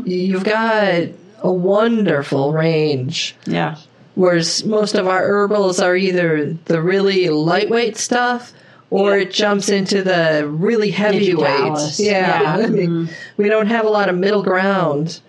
you've 0.05 0.43
got 0.43 1.03
a 1.41 1.51
wonderful 1.51 2.53
range. 2.53 3.35
Yeah. 3.45 3.77
Whereas 4.15 4.65
most 4.65 4.95
of 4.95 5.07
our 5.07 5.21
herbals 5.25 5.79
are 5.79 5.95
either 5.95 6.53
the 6.65 6.81
really 6.81 7.29
lightweight 7.29 7.95
stuff 7.97 8.51
or 8.89 9.15
Yeah. 9.15 9.23
it 9.23 9.31
jumps 9.31 9.69
into 9.69 10.01
the 10.03 10.47
really 10.49 10.91
heavyweights. 10.91 11.97
Digitalis. 11.97 11.99
Yeah. 11.99 12.57
Yeah. 12.57 12.67
Mhm. 12.67 13.09
We 13.37 13.47
don't 13.49 13.67
have 13.67 13.85
a 13.85 13.89
lot 13.89 14.09
of 14.09 14.17
middle 14.17 14.43
ground. 14.43 15.21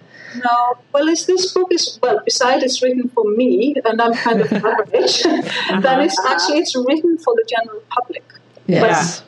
No, 0.44 0.74
well, 0.92 1.08
as 1.08 1.26
this 1.26 1.52
book 1.52 1.68
is 1.72 1.98
well, 2.02 2.20
besides 2.24 2.62
it's 2.62 2.80
written 2.82 3.08
for 3.08 3.24
me, 3.36 3.74
and 3.84 4.00
I'm 4.00 4.14
kind 4.14 4.40
of 4.40 4.52
average, 4.52 5.22
then 5.82 6.00
it's 6.06 6.18
actually 6.24 6.58
it's 6.60 6.76
written 6.76 7.18
for 7.18 7.34
the 7.34 7.44
general 7.48 7.82
public. 7.90 8.22
Yes. 8.66 9.22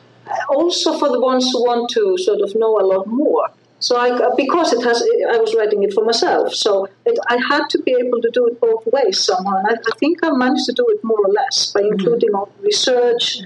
also 0.49 0.97
for 0.97 1.09
the 1.09 1.19
ones 1.19 1.51
who 1.51 1.61
want 1.65 1.89
to 1.91 2.17
sort 2.17 2.39
of 2.41 2.55
know 2.55 2.79
a 2.79 2.85
lot 2.85 3.05
more. 3.07 3.49
So 3.83 3.97
I, 3.97 4.09
uh, 4.11 4.33
because 4.37 4.71
it 4.71 4.81
has, 4.83 4.97
I 5.35 5.37
was 5.43 5.53
writing 5.57 5.83
it 5.83 5.93
for 5.93 6.05
myself, 6.05 6.53
so 6.53 6.87
it, 7.05 7.19
I 7.27 7.37
had 7.51 7.63
to 7.71 7.81
be 7.87 7.93
able 8.03 8.21
to 8.21 8.29
do 8.31 8.47
it 8.47 8.61
both 8.61 8.83
ways 8.95 9.19
somehow. 9.19 9.57
And 9.57 9.67
I, 9.71 9.73
I 9.73 9.93
think 9.97 10.19
I 10.23 10.29
managed 10.31 10.67
to 10.67 10.73
do 10.81 10.85
it 10.87 11.03
more 11.03 11.19
or 11.19 11.31
less 11.39 11.73
by 11.73 11.81
mm-hmm. 11.81 11.91
including 11.93 12.33
all 12.33 12.49
the 12.55 12.63
research. 12.63 13.39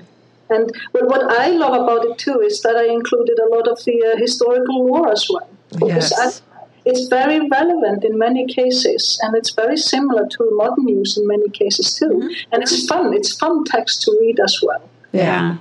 And 0.52 0.71
but 0.93 1.08
what 1.08 1.23
I 1.39 1.47
love 1.50 1.73
about 1.82 2.06
it 2.06 2.19
too 2.19 2.39
is 2.50 2.62
that 2.62 2.76
I 2.78 2.86
included 2.86 3.38
a 3.39 3.50
lot 3.56 3.67
of 3.67 3.84
the 3.84 3.97
uh, 4.10 4.17
historical 4.17 4.86
lore 4.86 5.12
as 5.12 5.28
well. 5.28 5.50
Because 5.71 6.12
Yes. 6.12 6.41
I, 6.43 6.58
it's 6.86 7.08
very 7.08 7.39
relevant 7.50 8.06
in 8.06 8.17
many 8.17 8.45
cases, 8.45 9.19
and 9.23 9.36
it's 9.36 9.54
very 9.63 9.76
similar 9.76 10.26
to 10.36 10.50
modern 10.52 10.88
use 10.88 11.17
in 11.17 11.28
many 11.28 11.50
cases 11.50 11.95
too. 11.95 12.13
Mm-hmm. 12.13 12.52
And 12.52 12.62
it's 12.62 12.86
fun. 12.86 13.13
It's 13.15 13.34
fun 13.36 13.63
text 13.65 14.04
to 14.04 14.17
read 14.21 14.39
as 14.39 14.60
well. 14.62 14.88
Yeah. 15.12 15.58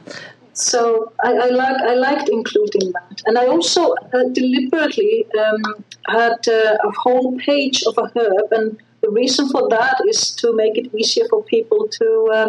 So 0.56 1.12
I, 1.22 1.32
I 1.34 1.48
like 1.50 1.76
I 1.82 1.94
liked 1.94 2.30
including 2.30 2.90
that, 2.92 3.22
and 3.26 3.36
I 3.36 3.46
also 3.46 3.92
uh, 3.92 4.24
deliberately 4.32 5.26
um, 5.38 5.84
had 6.08 6.48
uh, 6.48 6.78
a 6.82 6.90
whole 7.02 7.36
page 7.38 7.82
of 7.86 7.98
a 7.98 8.10
herb, 8.16 8.50
and 8.52 8.78
the 9.02 9.10
reason 9.10 9.50
for 9.50 9.68
that 9.68 10.00
is 10.08 10.30
to 10.36 10.54
make 10.54 10.78
it 10.78 10.94
easier 10.94 11.26
for 11.28 11.44
people 11.44 11.88
to 11.88 12.30
uh, 12.32 12.48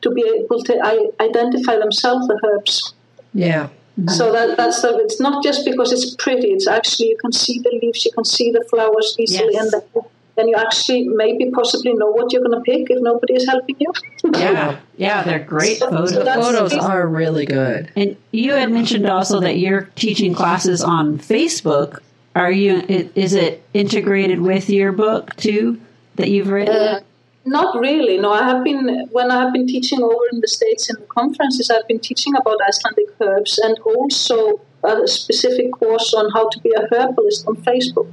to 0.00 0.10
be 0.10 0.24
able 0.36 0.64
to 0.64 0.80
I- 0.82 1.10
identify 1.20 1.76
themselves 1.76 2.26
the 2.26 2.40
herbs. 2.44 2.92
Yeah. 3.32 3.68
So 4.08 4.32
that 4.32 4.56
that's 4.56 4.82
the, 4.82 4.96
it's 4.98 5.20
not 5.20 5.44
just 5.44 5.64
because 5.64 5.92
it's 5.92 6.16
pretty; 6.16 6.48
it's 6.48 6.66
actually 6.66 7.10
you 7.10 7.18
can 7.18 7.30
see 7.30 7.60
the 7.60 7.78
leaves, 7.80 8.04
you 8.04 8.10
can 8.10 8.24
see 8.24 8.50
the 8.50 8.64
flowers 8.68 9.14
easily, 9.16 9.50
Yes. 9.52 9.72
and 9.72 9.84
then, 9.94 10.02
then 10.36 10.48
you 10.48 10.54
actually 10.56 11.06
maybe 11.08 11.50
possibly 11.50 11.92
know 11.94 12.10
what 12.10 12.32
you're 12.32 12.42
going 12.42 12.56
to 12.58 12.60
pick 12.62 12.90
if 12.90 13.00
nobody 13.00 13.34
is 13.34 13.46
helping 13.46 13.76
you. 13.78 13.92
Yeah. 14.34 14.76
Yeah. 14.96 15.22
They're 15.22 15.38
great 15.38 15.78
So- 15.78 15.90
photos. 15.90 16.10
so 16.12 16.22
that's- 16.24 16.44
Photos 16.46 16.72
are 16.74 17.06
really 17.06 17.46
good. 17.46 17.90
And 17.96 18.16
you 18.32 18.52
had 18.52 18.70
mentioned 18.72 19.06
also 19.08 19.40
that 19.40 19.58
you're 19.58 19.88
teaching 19.96 20.34
classes 20.34 20.82
on 20.82 21.18
Facebook. 21.18 22.00
Are 22.34 22.50
you? 22.50 22.82
Is 23.14 23.32
it 23.34 23.62
integrated 23.74 24.40
with 24.40 24.68
your 24.68 24.90
book 24.90 25.36
too 25.36 25.78
that 26.16 26.28
you've 26.30 26.48
written? 26.48 26.74
Uh, 26.74 27.00
not 27.46 27.78
really. 27.78 28.18
No, 28.18 28.32
I 28.32 28.42
have 28.42 28.64
been 28.64 29.06
when 29.12 29.30
I 29.30 29.40
have 29.42 29.52
been 29.52 29.68
teaching 29.68 30.02
over 30.02 30.24
in 30.32 30.40
the 30.40 30.48
states 30.48 30.90
in 30.90 30.96
the 30.98 31.06
conferences. 31.06 31.70
I've 31.70 31.86
been 31.86 32.00
teaching 32.00 32.34
about 32.34 32.56
Icelandic 32.66 33.06
herbs 33.20 33.58
and 33.58 33.78
also 33.84 34.60
a 34.82 35.06
specific 35.06 35.70
course 35.72 36.12
on 36.12 36.30
how 36.32 36.48
to 36.48 36.58
be 36.60 36.72
a 36.76 36.88
herbalist 36.92 37.46
on 37.46 37.56
Facebook. 37.56 38.10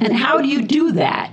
and 0.00 0.12
how 0.12 0.40
do 0.40 0.46
you 0.46 0.62
do 0.62 0.92
that? 0.92 1.32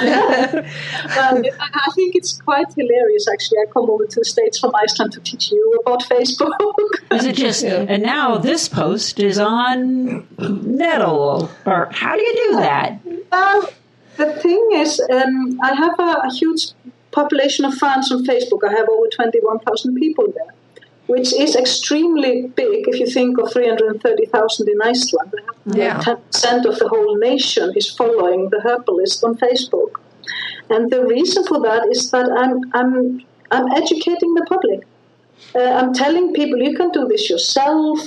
Um, 0.00 1.44
I 1.58 1.80
I 1.86 1.90
think 1.94 2.14
it's 2.14 2.40
quite 2.40 2.72
hilarious. 2.74 3.26
Actually, 3.28 3.58
I 3.58 3.66
come 3.72 3.90
over 3.90 4.06
to 4.06 4.20
the 4.20 4.24
states 4.24 4.58
from 4.58 4.72
Iceland 4.74 5.12
to 5.14 5.20
teach 5.20 5.50
you 5.50 5.80
about 5.84 6.02
Facebook. 6.02 6.52
Is 7.10 7.24
it 7.24 7.36
just? 7.36 7.64
And 7.64 8.02
now 8.02 8.38
this 8.38 8.68
post 8.68 9.18
is 9.18 9.38
on 9.38 10.26
Nettle, 10.38 11.50
or 11.66 11.88
how 11.90 12.16
do 12.16 12.22
you 12.22 12.34
do 12.34 12.56
that? 12.60 12.98
Well, 13.32 13.68
the 14.16 14.32
thing 14.34 14.68
is, 14.74 15.00
um, 15.10 15.58
I 15.62 15.74
have 15.74 15.98
a, 15.98 16.28
a 16.28 16.32
huge 16.32 16.72
population 17.10 17.64
of 17.64 17.74
fans 17.74 18.12
on 18.12 18.24
Facebook. 18.24 18.62
I 18.64 18.72
have 18.72 18.88
over 18.88 19.06
21,000 19.08 19.94
people 19.96 20.26
there, 20.34 20.54
which 21.12 21.32
is 21.32 21.56
extremely 21.56 22.34
big 22.62 22.88
if 22.90 23.00
you 23.00 23.06
think 23.06 23.38
of 23.38 23.52
330,000 23.52 24.68
in 24.68 24.80
Iceland. 24.82 25.34
Yeah. 25.66 26.00
10% 26.00 26.64
of 26.70 26.78
the 26.78 26.88
whole 26.88 27.16
nation 27.16 27.72
is 27.74 27.88
following 28.00 28.48
the 28.50 28.60
herbalist 28.60 29.24
on 29.24 29.36
Facebook. 29.36 29.92
And 30.68 30.90
the 30.90 31.04
reason 31.04 31.44
for 31.46 31.60
that 31.62 31.88
is 31.90 32.10
that 32.12 32.28
I'm, 32.42 32.58
I'm, 32.78 33.22
I'm 33.50 33.66
educating 33.72 34.34
the 34.34 34.46
public. 34.48 34.80
Uh, 35.54 35.72
I'm 35.78 35.92
telling 35.92 36.32
people 36.32 36.58
you 36.58 36.76
can 36.76 36.90
do 36.90 37.08
this 37.08 37.28
yourself. 37.28 37.98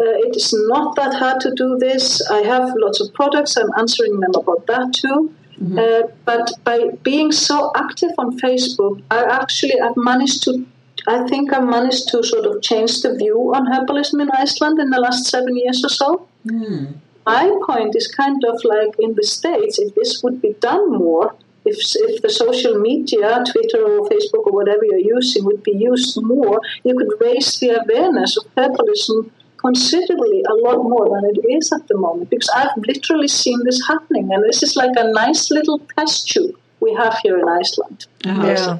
Uh, 0.00 0.26
it 0.26 0.34
is 0.36 0.54
not 0.68 0.96
that 0.96 1.14
hard 1.14 1.40
to 1.40 1.50
do 1.54 1.78
this. 1.78 2.22
I 2.30 2.40
have 2.42 2.72
lots 2.76 3.00
of 3.00 3.12
products. 3.12 3.56
I'm 3.56 3.72
answering 3.78 4.20
them 4.20 4.34
about 4.34 4.66
that 4.66 4.94
too. 4.94 5.34
Uh, 5.78 6.02
but 6.24 6.52
by 6.64 6.90
being 7.02 7.32
so 7.32 7.72
active 7.74 8.10
on 8.18 8.38
Facebook, 8.38 9.02
I 9.10 9.24
actually 9.24 9.80
I've 9.80 9.96
managed 9.96 10.42
to. 10.44 10.66
I 11.06 11.26
think 11.28 11.52
I 11.52 11.60
managed 11.60 12.08
to 12.08 12.22
sort 12.22 12.46
of 12.46 12.62
change 12.62 13.02
the 13.02 13.14
view 13.14 13.54
on 13.54 13.66
herbalism 13.66 14.20
in 14.20 14.30
Iceland 14.30 14.78
in 14.78 14.90
the 14.90 15.00
last 15.00 15.26
seven 15.26 15.56
years 15.56 15.82
or 15.84 15.88
so. 15.88 16.28
Hmm. 16.48 16.86
My 17.24 17.50
point 17.66 17.94
is 17.96 18.06
kind 18.08 18.42
of 18.44 18.64
like 18.64 18.94
in 18.98 19.14
the 19.14 19.24
States, 19.24 19.78
if 19.78 19.94
this 19.94 20.22
would 20.22 20.40
be 20.40 20.54
done 20.60 20.92
more, 20.92 21.34
if, 21.64 21.76
if 21.96 22.22
the 22.22 22.30
social 22.30 22.78
media, 22.78 23.42
Twitter 23.50 23.82
or 23.82 24.08
Facebook 24.08 24.46
or 24.46 24.52
whatever 24.52 24.84
you're 24.84 25.08
using, 25.16 25.44
would 25.44 25.62
be 25.64 25.72
used 25.72 26.22
more, 26.22 26.60
you 26.84 26.96
could 26.96 27.12
raise 27.20 27.58
the 27.58 27.70
awareness 27.70 28.36
of 28.36 28.44
herbalism 28.54 29.30
considerably 29.56 30.44
a 30.48 30.54
lot 30.54 30.78
more 30.84 31.08
than 31.08 31.30
it 31.30 31.40
is 31.56 31.72
at 31.72 31.88
the 31.88 31.96
moment. 31.96 32.30
Because 32.30 32.48
I've 32.54 32.76
literally 32.86 33.28
seen 33.28 33.58
this 33.64 33.84
happening, 33.86 34.32
and 34.32 34.44
this 34.44 34.62
is 34.62 34.76
like 34.76 34.96
a 34.96 35.10
nice 35.10 35.50
little 35.50 35.80
test 35.96 36.28
tube 36.28 36.56
we 36.78 36.94
have 36.94 37.18
here 37.24 37.38
in 37.38 37.48
Iceland. 37.48 38.06
Yeah. 38.24 38.78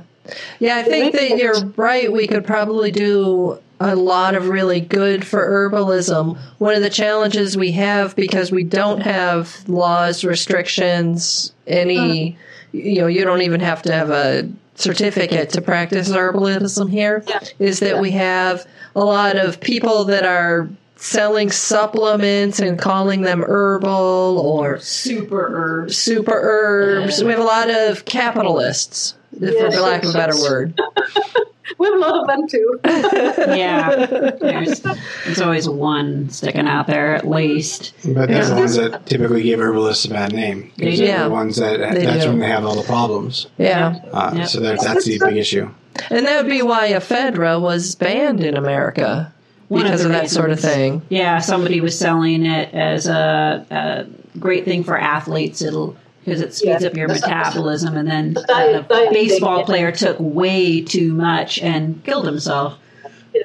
Yeah, 0.59 0.77
I 0.77 0.83
think 0.83 1.13
that 1.15 1.37
you're 1.39 1.65
right. 1.77 2.13
We 2.13 2.27
could 2.27 2.47
probably 2.47 2.91
do 2.91 3.59
a 3.79 3.95
lot 3.95 4.35
of 4.35 4.49
really 4.49 4.81
good 4.81 5.27
for 5.27 5.47
herbalism. 5.71 6.39
One 6.59 6.75
of 6.75 6.83
the 6.83 6.91
challenges 6.91 7.57
we 7.57 7.73
have 7.73 8.17
because 8.17 8.51
we 8.51 8.65
don't 8.65 9.01
have 9.01 9.69
laws, 9.69 10.25
restrictions, 10.25 11.53
any, 11.67 12.31
uh-huh. 12.33 12.39
you 12.73 13.01
know, 13.03 13.07
you 13.07 13.25
don't 13.25 13.43
even 13.43 13.61
have 13.61 13.83
to 13.83 13.93
have 13.93 14.11
a 14.11 14.49
certificate 14.77 15.51
to 15.51 15.61
practice 15.61 16.11
herbalism 16.11 16.91
here, 16.91 17.23
Yeah. 17.27 17.41
is 17.59 17.81
that 17.81 18.01
we 18.01 18.13
have 18.13 18.65
a 18.95 19.05
lot 19.05 19.37
of 19.37 19.61
people 19.61 20.05
that 20.05 20.25
are 20.25 20.69
selling 20.97 21.51
supplements 21.51 22.59
and 22.59 22.79
calling 22.79 23.21
them 23.23 23.43
herbal 23.43 24.39
or 24.39 24.79
Super 24.81 25.49
herbs. 25.55 25.97
super 25.99 26.33
herbs. 26.33 27.23
We 27.23 27.31
have 27.31 27.41
a 27.41 27.45
lot 27.45 27.69
of 27.69 28.07
capitalists, 28.07 29.15
for 29.39 29.47
Yes, 29.47 29.79
lack 29.79 30.05
of 30.05 30.11
a 30.11 30.13
better 30.13 30.37
word. 30.41 30.79
we 31.79 31.87
have 31.87 31.95
a 31.97 31.99
lot 31.99 32.21
of 32.21 32.27
them 32.27 32.49
too. 32.49 32.81
yeah, 32.85 34.07
there's, 34.41 34.81
there's 35.25 35.41
always 35.41 35.69
one 35.69 36.31
sticking 36.31 36.67
out 36.67 36.87
there 36.87 37.15
at 37.15 37.27
least. 37.29 37.93
But 38.05 38.29
they're 38.29 38.45
the 38.47 38.55
ones 38.55 38.77
that 38.77 39.07
typically 39.07 39.43
give 39.43 39.61
herbalists 39.61 40.05
a 40.05 40.11
bad 40.11 40.33
name. 40.33 40.73
Because 40.77 40.99
They 40.99 41.07
they're 41.07 41.19
do. 41.19 41.25
the 41.25 41.31
ones 41.31 41.57
that 41.57 41.95
They 41.95 42.05
that's 42.07 42.25
do. 42.25 42.31
when 42.31 42.39
they 42.41 42.49
have 42.49 42.65
all 42.65 42.77
the 42.77 42.83
problems. 42.87 43.47
Yeah. 43.59 44.01
Uh, 44.13 44.33
Yep. 44.37 44.49
So 44.49 44.61
that, 44.61 44.81
that's 44.81 45.05
the 45.05 45.19
big 45.19 45.37
issue. 45.37 45.69
And 46.11 46.27
that 46.27 46.43
would 46.43 46.51
be 46.51 46.63
why 46.63 46.91
ephedra 46.91 47.61
was 47.61 47.95
banned 47.95 48.43
in 48.45 48.57
America 48.57 49.33
One 49.69 49.83
because 49.85 50.01
the 50.03 50.07
of, 50.07 50.13
that 50.13 50.29
sort 50.31 50.51
of 50.51 50.61
thing. 50.61 51.01
Yeah, 51.09 51.39
somebody 51.39 51.81
was 51.81 51.99
selling 51.99 52.45
it 52.47 52.73
as 52.75 53.07
a, 53.07 53.67
a 53.71 54.39
great 54.39 54.65
thing 54.67 54.85
for 54.85 54.97
athletes. 54.99 55.63
It'll 55.63 55.97
because 56.27 56.41
it 56.41 56.53
speeds 56.53 56.83
Yeah. 56.83 56.89
up 56.89 56.97
your 56.97 57.07
metabolism, 57.07 57.97
and 57.97 58.09
then 58.09 58.35
diet- 58.49 58.75
a 58.75 58.83
diet 58.83 59.13
baseball 59.13 59.59
thing, 59.59 59.67
player 59.67 59.93
took 59.93 60.17
way 60.19 60.81
too 60.81 61.15
much 61.15 61.61
and 61.61 62.03
killed 62.05 62.27
himself. 62.27 62.75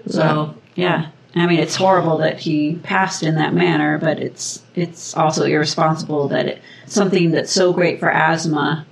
So 0.08 0.56
yeah, 0.76 1.08
I 1.36 1.46
mean 1.46 1.60
it's 1.60 1.76
horrible 1.76 2.18
that 2.18 2.40
he 2.40 2.80
passed 2.82 3.22
in 3.22 3.36
that 3.36 3.54
manner, 3.54 4.00
but 4.00 4.20
it's 4.20 4.64
it's 4.76 5.16
also 5.16 5.46
irresponsible 5.46 6.28
that 6.30 6.48
it, 6.48 6.62
something 6.88 7.32
that's 7.32 7.52
so 7.52 7.72
great 7.72 8.00
for 8.00 8.12
asthma 8.12 8.86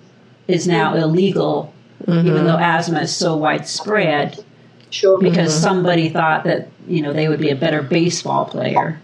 is 0.48 0.68
now 0.68 0.94
illegal, 0.94 1.74
even 2.08 2.26
mm-hmm. 2.26 2.46
though 2.46 2.58
asthma 2.58 3.02
is 3.02 3.16
so 3.16 3.36
widespread 3.36 4.44
Sure. 4.92 5.20
because 5.20 5.52
mm-hmm. 5.52 5.64
somebody 5.64 6.10
thought 6.10 6.44
that 6.44 6.68
you 6.88 7.02
know 7.02 7.14
they 7.14 7.28
would 7.28 7.40
be 7.40 7.50
a 7.50 7.56
better 7.56 7.82
baseball 7.82 8.46
player. 8.46 9.00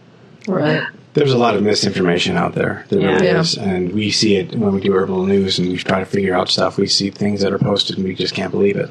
Right. 0.48 0.86
There's 1.16 1.32
a 1.32 1.38
lot 1.38 1.56
of 1.56 1.64
misinformation 1.64 2.36
out 2.38 2.54
there. 2.56 2.86
There 2.90 3.00
really 3.00 3.28
is. 3.28 3.58
And 3.58 3.94
we 3.94 4.12
see 4.12 4.36
it 4.36 4.54
when 4.54 4.74
we 4.74 4.82
do 4.82 4.92
herbal 4.94 5.26
news 5.26 5.58
and 5.58 5.70
we 5.70 5.78
try 5.78 6.00
to 6.00 6.06
figure 6.06 6.36
out 6.36 6.50
stuff. 6.50 6.78
We 6.78 6.88
see 6.88 7.10
things 7.10 7.40
that 7.42 7.54
are 7.54 7.58
posted 7.58 7.96
and 7.96 8.06
we 8.06 8.14
just 8.14 8.36
can't 8.36 8.52
believe 8.52 8.76
it. 8.76 8.90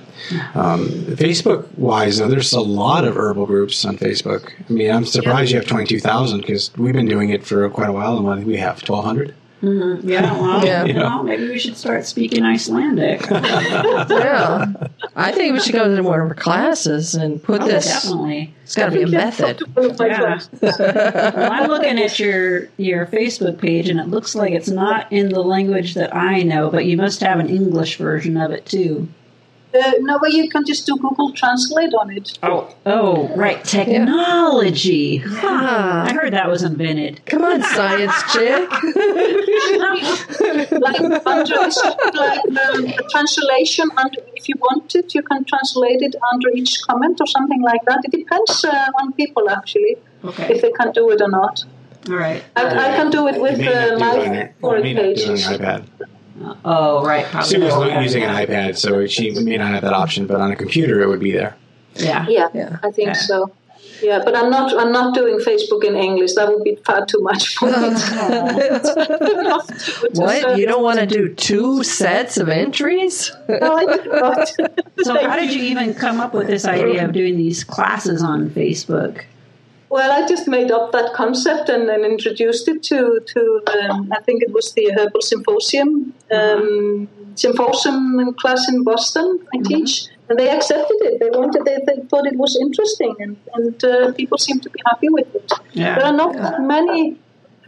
Um, 0.54 0.88
Facebook 1.16 1.68
wise, 1.76 2.16
though, 2.18 2.28
there's 2.28 2.52
a 2.54 2.60
lot 2.60 3.04
of 3.04 3.16
herbal 3.16 3.44
groups 3.46 3.84
on 3.84 3.98
Facebook. 3.98 4.50
I 4.68 4.72
mean, 4.72 4.90
I'm 4.90 5.04
surprised 5.04 5.52
you 5.52 5.58
have 5.58 5.68
22,000 5.68 6.40
because 6.40 6.74
we've 6.78 6.94
been 6.94 7.08
doing 7.08 7.28
it 7.28 7.44
for 7.44 7.68
quite 7.68 7.90
a 7.90 7.92
while 7.92 8.16
and 8.16 8.24
what 8.24 8.40
do 8.40 8.46
we 8.46 8.56
have 8.56 8.80
1,200? 8.82 9.34
Yeah, 9.62 10.32
well, 10.40 10.64
Yeah. 10.66 10.84
you 10.84 10.94
know, 10.94 11.22
maybe 11.22 11.48
we 11.48 11.58
should 11.58 11.76
start 11.76 12.04
speaking 12.06 12.42
Icelandic. 12.42 13.22
Yeah. 13.30 14.72
I 15.16 15.30
think 15.32 15.52
we 15.54 15.60
should 15.60 15.74
go 15.74 15.94
to 15.94 16.02
one 16.02 16.20
of 16.20 16.26
our 16.28 16.34
classes 16.34 17.14
and 17.14 17.40
put 17.42 17.62
Oh, 17.62 17.66
this. 17.66 17.86
definitely. 17.86 18.52
It's 18.64 18.74
got 18.74 18.86
to 18.86 18.92
be 18.92 19.02
a 19.02 19.06
method. 19.06 19.60
One 19.74 19.90
of 19.90 19.98
my 19.98 20.06
Yeah. 20.08 20.40
Well, 20.60 21.52
I'm 21.52 21.68
looking 21.68 21.98
at 22.00 22.18
your 22.18 22.68
your 22.78 23.06
Facebook 23.06 23.58
page, 23.58 23.88
and 23.88 24.00
it 24.00 24.08
looks 24.08 24.34
like 24.34 24.52
it's 24.52 24.68
not 24.68 25.10
in 25.12 25.28
the 25.28 25.42
language 25.42 25.94
that 25.94 26.14
I 26.14 26.42
know, 26.42 26.68
but 26.70 26.84
you 26.86 26.96
must 26.96 27.20
have 27.20 27.38
an 27.38 27.48
English 27.48 27.96
version 27.96 28.36
of 28.36 28.50
it 28.50 28.66
too. 28.66 29.06
Uh, 29.74 29.92
no, 30.00 30.18
but 30.20 30.32
you 30.32 30.48
can 30.48 30.64
just 30.64 30.86
do 30.86 30.96
Google 30.96 31.32
Translate 31.32 31.92
on 31.94 32.10
it. 32.10 32.38
Oh, 32.42 32.72
oh, 32.86 33.28
right, 33.36 33.62
technology. 33.64 35.16
Huh. 35.18 36.04
I 36.08 36.12
heard 36.12 36.32
that 36.32 36.48
was 36.48 36.62
invented. 36.62 37.24
Come 37.26 37.42
on, 37.44 37.62
science 37.76 38.14
chick. 38.32 38.70
like 39.90 41.00
under 41.26 41.54
like 42.22 42.44
um, 42.44 42.82
the 42.98 43.08
translation 43.10 43.88
under 43.96 44.20
if 44.34 44.48
you 44.48 44.54
want 44.60 44.94
it 44.94 45.14
you 45.14 45.22
can 45.22 45.44
translate 45.44 46.02
it 46.02 46.14
under 46.32 46.48
each 46.50 46.80
comment 46.82 47.20
or 47.20 47.26
something 47.26 47.62
like 47.62 47.84
that 47.86 48.00
it 48.04 48.10
depends 48.10 48.64
uh, 48.64 48.90
on 49.00 49.12
people 49.14 49.48
actually 49.48 49.96
Okay, 50.24 50.54
if 50.54 50.62
they 50.62 50.70
can 50.72 50.92
do 50.92 51.10
it 51.10 51.20
or 51.20 51.28
not 51.28 51.64
all 52.08 52.16
right. 52.16 52.42
I, 52.56 52.66
I 52.66 52.96
can 52.96 53.10
do 53.10 53.28
it 53.28 53.40
with 53.40 53.58
You 53.58 53.64
may 53.64 53.88
uh, 53.90 53.98
not 53.98 54.14
do 54.14 54.20
it 54.20 54.26
on 54.26 54.28
my 54.30 54.34
your- 54.34 54.44
you 54.46 54.54
foreign 54.60 54.82
may 54.82 54.92
not 54.94 55.02
do 55.02 55.08
it 55.10 55.28
on 55.28 55.34
pages 55.34 55.46
iPad. 55.48 55.86
Oh, 56.64 57.04
right. 57.04 57.24
Probably 57.26 57.48
Sue 57.48 57.60
was 57.60 57.74
not. 57.74 58.02
using 58.02 58.22
an 58.24 58.34
iPad, 58.34 58.76
so 58.76 59.06
she 59.06 59.30
may 59.32 59.56
not 59.56 59.72
have 59.72 59.82
that 59.82 59.92
option, 59.92 60.26
but 60.26 60.40
on 60.40 60.50
a 60.50 60.56
computer 60.56 61.00
it 61.02 61.08
would 61.08 61.20
be 61.20 61.32
there. 61.32 61.56
Yeah. 61.96 62.26
yeah, 62.28 62.48
Yeah. 62.52 62.78
I 62.82 62.90
think 62.90 63.08
Yeah. 63.08 63.12
so 63.14 63.52
yeah 64.02 64.20
but 64.24 64.34
I'm 64.36 64.50
not 64.50 64.76
I'm 64.76 64.90
not 64.90 65.14
doing 65.14 65.38
Facebook 65.38 65.84
in 65.84 65.94
English 65.94 66.34
that 66.34 66.48
would 66.48 66.64
be 66.64 66.74
far 66.84 67.06
too 67.06 67.20
much 67.20 67.54
for 67.56 67.66
me 67.66 67.72
What? 70.14 70.58
You 70.58 70.66
don't 70.66 70.82
want 70.82 70.98
to 70.98 71.06
do 71.06 71.32
two 71.34 71.82
sets 71.84 72.36
of 72.36 72.48
entries? 72.48 73.30
no, 73.48 73.74
I 73.76 73.84
do 73.96 74.10
not. 74.10 74.48
So, 75.04 75.14
how 75.28 75.36
did 75.36 75.52
you 75.52 75.62
even 75.62 75.94
come 75.94 76.20
up 76.20 76.34
with 76.34 76.46
this 76.48 76.64
idea 76.64 77.04
of 77.04 77.12
doing 77.12 77.36
these 77.36 77.62
classes 77.64 78.22
on 78.22 78.50
Facebook? 78.50 79.22
Well, 79.94 80.10
I 80.10 80.26
just 80.26 80.48
made 80.48 80.72
up 80.72 80.90
that 80.90 81.12
concept 81.14 81.68
and 81.68 81.88
then 81.88 82.04
introduced 82.04 82.66
it 82.66 82.82
to 82.90 83.20
to 83.32 83.40
um, 83.74 84.12
I 84.12 84.20
think 84.26 84.42
it 84.42 84.52
was 84.52 84.72
the 84.72 84.86
Herbal 84.96 85.22
Symposium 85.22 86.12
um, 86.38 87.08
symposium 87.36 88.34
class 88.40 88.68
in 88.68 88.82
Boston. 88.82 89.26
I 89.54 89.58
teach, 89.62 90.08
and 90.28 90.36
they 90.36 90.48
accepted 90.50 90.98
it. 91.08 91.20
They 91.20 91.30
wanted, 91.38 91.64
they, 91.64 91.78
they 91.86 92.02
thought 92.08 92.26
it 92.26 92.36
was 92.44 92.58
interesting, 92.60 93.14
and 93.20 93.36
and 93.54 93.84
uh, 93.84 94.12
people 94.14 94.36
seem 94.36 94.58
to 94.66 94.70
be 94.76 94.80
happy 94.84 95.10
with 95.10 95.32
it. 95.32 95.52
Yeah. 95.74 95.94
There 95.94 96.06
are 96.06 96.18
not 96.24 96.32
that 96.42 96.60
many 96.60 97.16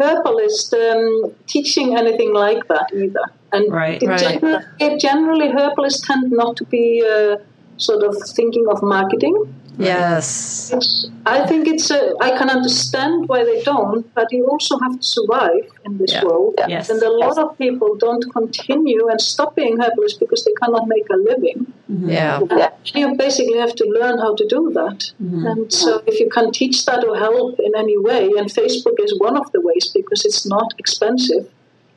herbalists 0.00 0.72
um, 0.72 1.32
teaching 1.46 1.96
anything 1.96 2.34
like 2.34 2.66
that 2.66 2.88
either, 2.92 3.26
and 3.52 3.72
Right. 3.72 4.02
it 4.02 4.08
Right. 4.08 4.18
Generally, 4.18 4.98
generally 4.98 5.48
herbalists 5.58 6.04
tend 6.08 6.32
not 6.32 6.56
to 6.56 6.64
be 6.64 6.86
uh, 7.08 7.36
sort 7.76 8.02
of 8.02 8.16
thinking 8.34 8.66
of 8.68 8.82
marketing. 8.82 9.36
Yes. 9.78 10.72
It's, 10.72 11.06
I 11.26 11.46
think 11.46 11.68
it's. 11.68 11.90
A, 11.90 12.14
I 12.20 12.30
can 12.38 12.48
understand 12.48 13.28
why 13.28 13.44
they 13.44 13.62
don't, 13.62 14.12
but 14.14 14.32
you 14.32 14.46
also 14.48 14.78
have 14.78 14.98
to 15.00 15.06
survive 15.06 15.66
in 15.84 15.98
this 15.98 16.12
Yeah. 16.12 16.24
world. 16.24 16.54
Yes. 16.68 16.88
And 16.90 17.02
a 17.02 17.10
lot 17.10 17.38
of 17.38 17.56
people 17.58 17.94
don't 17.96 18.24
continue 18.32 19.08
and 19.08 19.20
stop 19.20 19.54
being 19.54 19.78
herbalists 19.80 20.18
because 20.18 20.44
they 20.44 20.54
cannot 20.62 20.88
make 20.88 21.06
a 21.10 21.16
living. 21.16 21.72
Mm-hmm. 21.90 22.08
Yeah. 22.08 22.70
You 22.94 23.14
basically 23.16 23.58
have 23.58 23.74
to 23.74 23.84
learn 23.84 24.18
how 24.18 24.34
to 24.34 24.46
do 24.46 24.70
that. 24.74 24.98
Mm-hmm. 25.22 25.46
And 25.46 25.72
so, 25.72 26.02
if 26.06 26.20
you 26.20 26.28
can 26.30 26.52
teach 26.52 26.84
that 26.86 27.04
or 27.04 27.16
help 27.16 27.58
in 27.60 27.72
any 27.76 27.98
way, 27.98 28.30
and 28.38 28.48
Facebook 28.48 28.96
is 28.98 29.18
one 29.18 29.36
of 29.36 29.52
the 29.52 29.60
ways 29.60 29.86
because 29.92 30.24
it's 30.24 30.46
not 30.46 30.74
expensive. 30.78 31.50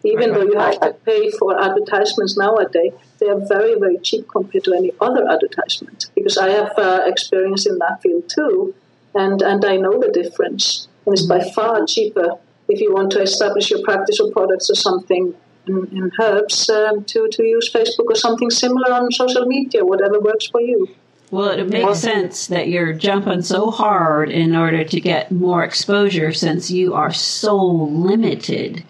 Even 0.03 0.31
though 0.33 0.43
you 0.43 0.57
have 0.57 0.79
to 0.79 0.93
pay 1.05 1.29
for 1.31 1.61
advertisements 1.61 2.37
nowadays, 2.37 2.93
they 3.19 3.27
are 3.27 3.41
very, 3.49 3.77
very 3.77 3.97
cheap 3.97 4.29
compared 4.29 4.63
to 4.63 4.73
any 4.73 4.93
other 5.01 5.27
advertisement. 5.29 6.07
Because 6.29 6.37
I 6.43 6.51
have 6.51 6.77
uh, 6.77 7.01
experience 7.07 7.65
in 7.65 7.79
that 7.79 8.03
field 8.03 8.29
too, 8.29 8.75
and, 9.15 9.41
and 9.41 9.65
I 9.65 9.77
know 9.77 9.99
the 9.99 10.11
difference. 10.11 10.87
And 11.07 11.13
it's 11.13 11.25
by 11.25 11.39
far 11.55 11.83
cheaper 11.87 12.35
if 12.67 12.79
you 12.79 12.93
want 12.93 13.11
to 13.13 13.21
establish 13.23 13.71
your 13.71 13.81
practice 13.81 14.19
or 14.19 14.31
products 14.31 14.69
or 14.69 14.75
something 14.75 15.33
in, 15.65 15.87
in 15.87 16.11
herbs 16.21 16.69
um, 16.69 17.03
to, 17.05 17.27
to 17.31 17.43
use 17.43 17.73
Facebook 17.73 18.05
or 18.09 18.15
something 18.15 18.51
similar 18.51 18.93
on 18.93 19.11
social 19.11 19.47
media, 19.47 19.83
whatever 19.83 20.19
works 20.19 20.45
for 20.45 20.61
you. 20.61 20.87
Well, 21.31 21.49
it 21.49 21.67
makes 21.67 21.97
sense 21.97 22.45
that 22.45 22.67
you're 22.67 22.93
jumping 22.93 23.41
so 23.41 23.71
hard 23.71 24.29
in 24.29 24.55
order 24.55 24.83
to 24.83 25.01
get 25.01 25.31
more 25.31 25.63
exposure 25.63 26.31
since 26.31 26.69
you 26.69 26.93
are 26.93 27.11
so 27.11 27.57
limited. 27.57 28.83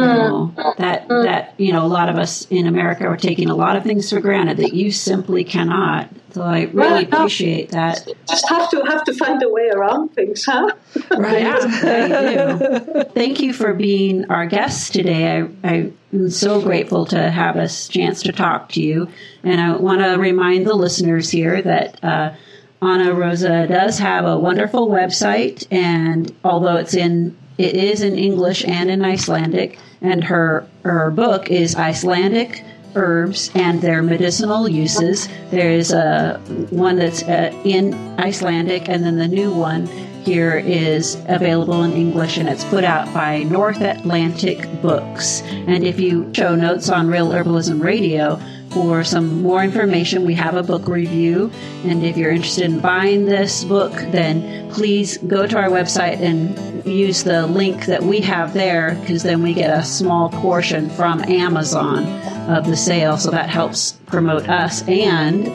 You 0.00 0.06
know, 0.06 0.74
that 0.78 1.08
that 1.08 1.54
you 1.58 1.72
know 1.72 1.84
a 1.84 1.88
lot 1.88 2.08
of 2.08 2.16
us 2.16 2.46
in 2.50 2.66
America 2.66 3.04
are 3.06 3.16
taking 3.16 3.50
a 3.50 3.54
lot 3.54 3.76
of 3.76 3.82
things 3.82 4.10
for 4.10 4.20
granted 4.20 4.56
that 4.58 4.72
you 4.74 4.90
simply 4.90 5.44
cannot. 5.44 6.08
So 6.32 6.42
I 6.42 6.62
really 6.62 6.72
Well, 6.74 7.02
appreciate 7.02 7.70
that. 7.72 8.08
Just 8.26 8.48
have 8.48 8.70
to 8.70 8.82
have 8.86 9.04
to 9.04 9.12
find 9.12 9.42
a 9.42 9.50
way 9.50 9.68
around 9.68 10.14
things, 10.14 10.44
huh? 10.44 10.70
Right. 11.16 11.42
Yeah. 11.82 13.02
Thank 13.14 13.40
you 13.40 13.52
for 13.52 13.74
being 13.74 14.30
our 14.30 14.46
guest 14.46 14.92
today. 14.94 15.40
I, 15.40 15.48
I 15.64 15.92
am 16.12 16.30
so 16.30 16.60
grateful 16.62 17.04
to 17.06 17.30
have 17.30 17.56
us 17.56 17.86
chance 17.88 18.22
to 18.22 18.32
talk 18.32 18.70
to 18.70 18.82
you. 18.82 19.08
And 19.42 19.60
I 19.60 19.76
want 19.76 20.00
to 20.00 20.16
remind 20.18 20.66
the 20.66 20.74
listeners 20.74 21.28
here 21.30 21.60
that 21.60 22.02
uh, 22.02 22.32
Anna 22.80 23.12
Rosa 23.12 23.66
does 23.66 23.98
have 23.98 24.24
a 24.24 24.38
wonderful 24.38 24.88
website, 24.88 25.66
and 25.70 26.34
although 26.44 26.76
it's 26.76 26.94
in 26.94 27.36
it 27.58 27.74
is 27.74 28.02
in 28.02 28.16
English 28.16 28.64
and 28.64 28.90
in 28.90 29.04
Icelandic, 29.04 29.78
and 30.00 30.24
her 30.24 30.66
her 30.84 31.10
book 31.10 31.50
is 31.50 31.76
Icelandic 31.76 32.64
herbs 32.94 33.50
and 33.54 33.80
their 33.80 34.02
medicinal 34.02 34.68
uses. 34.68 35.28
There 35.50 35.70
is 35.70 35.92
a 35.92 36.40
one 36.70 36.96
that's 36.96 37.22
uh, 37.22 37.52
in 37.64 37.94
Icelandic, 38.18 38.88
and 38.88 39.04
then 39.04 39.16
the 39.16 39.28
new 39.28 39.52
one 39.52 39.86
here 40.24 40.56
is 40.56 41.16
available 41.26 41.82
in 41.82 41.92
English, 41.92 42.36
and 42.36 42.48
it's 42.48 42.64
put 42.64 42.84
out 42.84 43.12
by 43.12 43.42
North 43.44 43.80
Atlantic 43.80 44.68
Books. 44.80 45.42
And 45.42 45.84
if 45.84 45.98
you 45.98 46.32
show 46.34 46.54
notes 46.54 46.88
on 46.88 47.08
Real 47.08 47.28
Herbalism 47.28 47.82
Radio. 47.82 48.40
For 48.72 49.04
some 49.04 49.42
more 49.42 49.62
information, 49.62 50.24
we 50.24 50.34
have 50.34 50.56
a 50.56 50.62
book 50.62 50.88
review. 50.88 51.50
And 51.84 52.04
if 52.04 52.16
you're 52.16 52.30
interested 52.30 52.64
in 52.64 52.80
buying 52.80 53.26
this 53.26 53.64
book, 53.64 53.92
then 53.92 54.70
please 54.70 55.18
go 55.18 55.46
to 55.46 55.58
our 55.58 55.68
website 55.68 56.20
and 56.20 56.84
use 56.86 57.22
the 57.22 57.46
link 57.46 57.86
that 57.86 58.02
we 58.02 58.20
have 58.20 58.54
there 58.54 58.96
because 59.00 59.22
then 59.22 59.42
we 59.42 59.52
get 59.52 59.76
a 59.76 59.84
small 59.84 60.30
portion 60.30 60.88
from 60.90 61.22
Amazon 61.24 62.06
of 62.50 62.66
the 62.66 62.76
sale. 62.76 63.18
So 63.18 63.30
that 63.30 63.50
helps 63.50 63.92
promote 64.06 64.48
us 64.48 64.82
and 64.88 65.48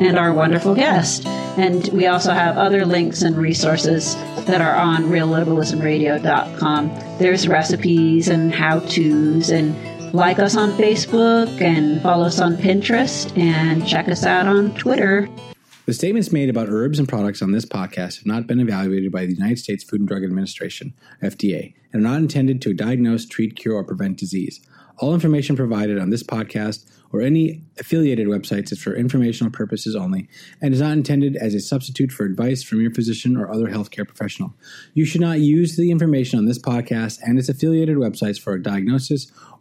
and 0.00 0.18
our 0.18 0.32
wonderful 0.32 0.74
guest. 0.74 1.26
And 1.56 1.88
we 1.88 2.06
also 2.06 2.32
have 2.32 2.58
other 2.58 2.84
links 2.84 3.22
and 3.22 3.36
resources 3.36 4.14
that 4.44 4.60
are 4.60 4.74
on 4.74 5.04
realherbalismradio.com. 5.04 7.18
There's 7.18 7.48
recipes 7.48 8.28
and 8.28 8.54
how-tos 8.54 9.50
and 9.50 9.74
like 10.12 10.38
us 10.38 10.56
on 10.56 10.70
Facebook 10.72 11.60
and 11.60 12.00
follow 12.02 12.26
us 12.26 12.40
on 12.40 12.56
Pinterest 12.56 13.36
and 13.36 13.86
check 13.86 14.08
us 14.08 14.24
out 14.24 14.46
on 14.46 14.74
Twitter. 14.74 15.28
The 15.86 15.94
statements 15.94 16.32
made 16.32 16.50
about 16.50 16.68
herbs 16.68 16.98
and 16.98 17.08
products 17.08 17.42
on 17.42 17.52
this 17.52 17.64
podcast 17.64 18.18
have 18.18 18.26
not 18.26 18.46
been 18.46 18.60
evaluated 18.60 19.12
by 19.12 19.26
the 19.26 19.34
United 19.34 19.58
States 19.58 19.84
Food 19.84 20.00
and 20.00 20.08
Drug 20.08 20.24
Administration, 20.24 20.94
FDA, 21.22 21.74
and 21.92 22.04
are 22.04 22.08
not 22.08 22.18
intended 22.18 22.60
to 22.62 22.74
diagnose, 22.74 23.26
treat, 23.26 23.56
cure, 23.56 23.76
or 23.76 23.84
prevent 23.84 24.18
disease. 24.18 24.60
All 24.98 25.14
information 25.14 25.56
provided 25.56 25.98
on 25.98 26.10
this 26.10 26.22
podcast 26.22 26.86
or 27.12 27.20
any 27.20 27.62
affiliated 27.78 28.26
websites 28.28 28.72
is 28.72 28.82
for 28.82 28.94
informational 28.94 29.50
purposes 29.50 29.94
only 29.94 30.28
and 30.60 30.74
is 30.74 30.80
not 30.80 30.92
intended 30.92 31.36
as 31.36 31.54
a 31.54 31.60
substitute 31.60 32.10
for 32.10 32.24
advice 32.24 32.62
from 32.62 32.80
your 32.80 32.90
physician 32.90 33.36
or 33.36 33.50
other 33.50 33.68
healthcare 33.68 34.06
professional. 34.06 34.54
You 34.94 35.04
should 35.04 35.20
not 35.20 35.40
use 35.40 35.76
the 35.76 35.90
information 35.90 36.38
on 36.38 36.46
this 36.46 36.58
podcast 36.58 37.20
and 37.22 37.38
its 37.38 37.48
affiliated 37.48 37.96
websites 37.96 38.40
for 38.40 38.54
a 38.54 38.62
diagnosis 38.62 39.30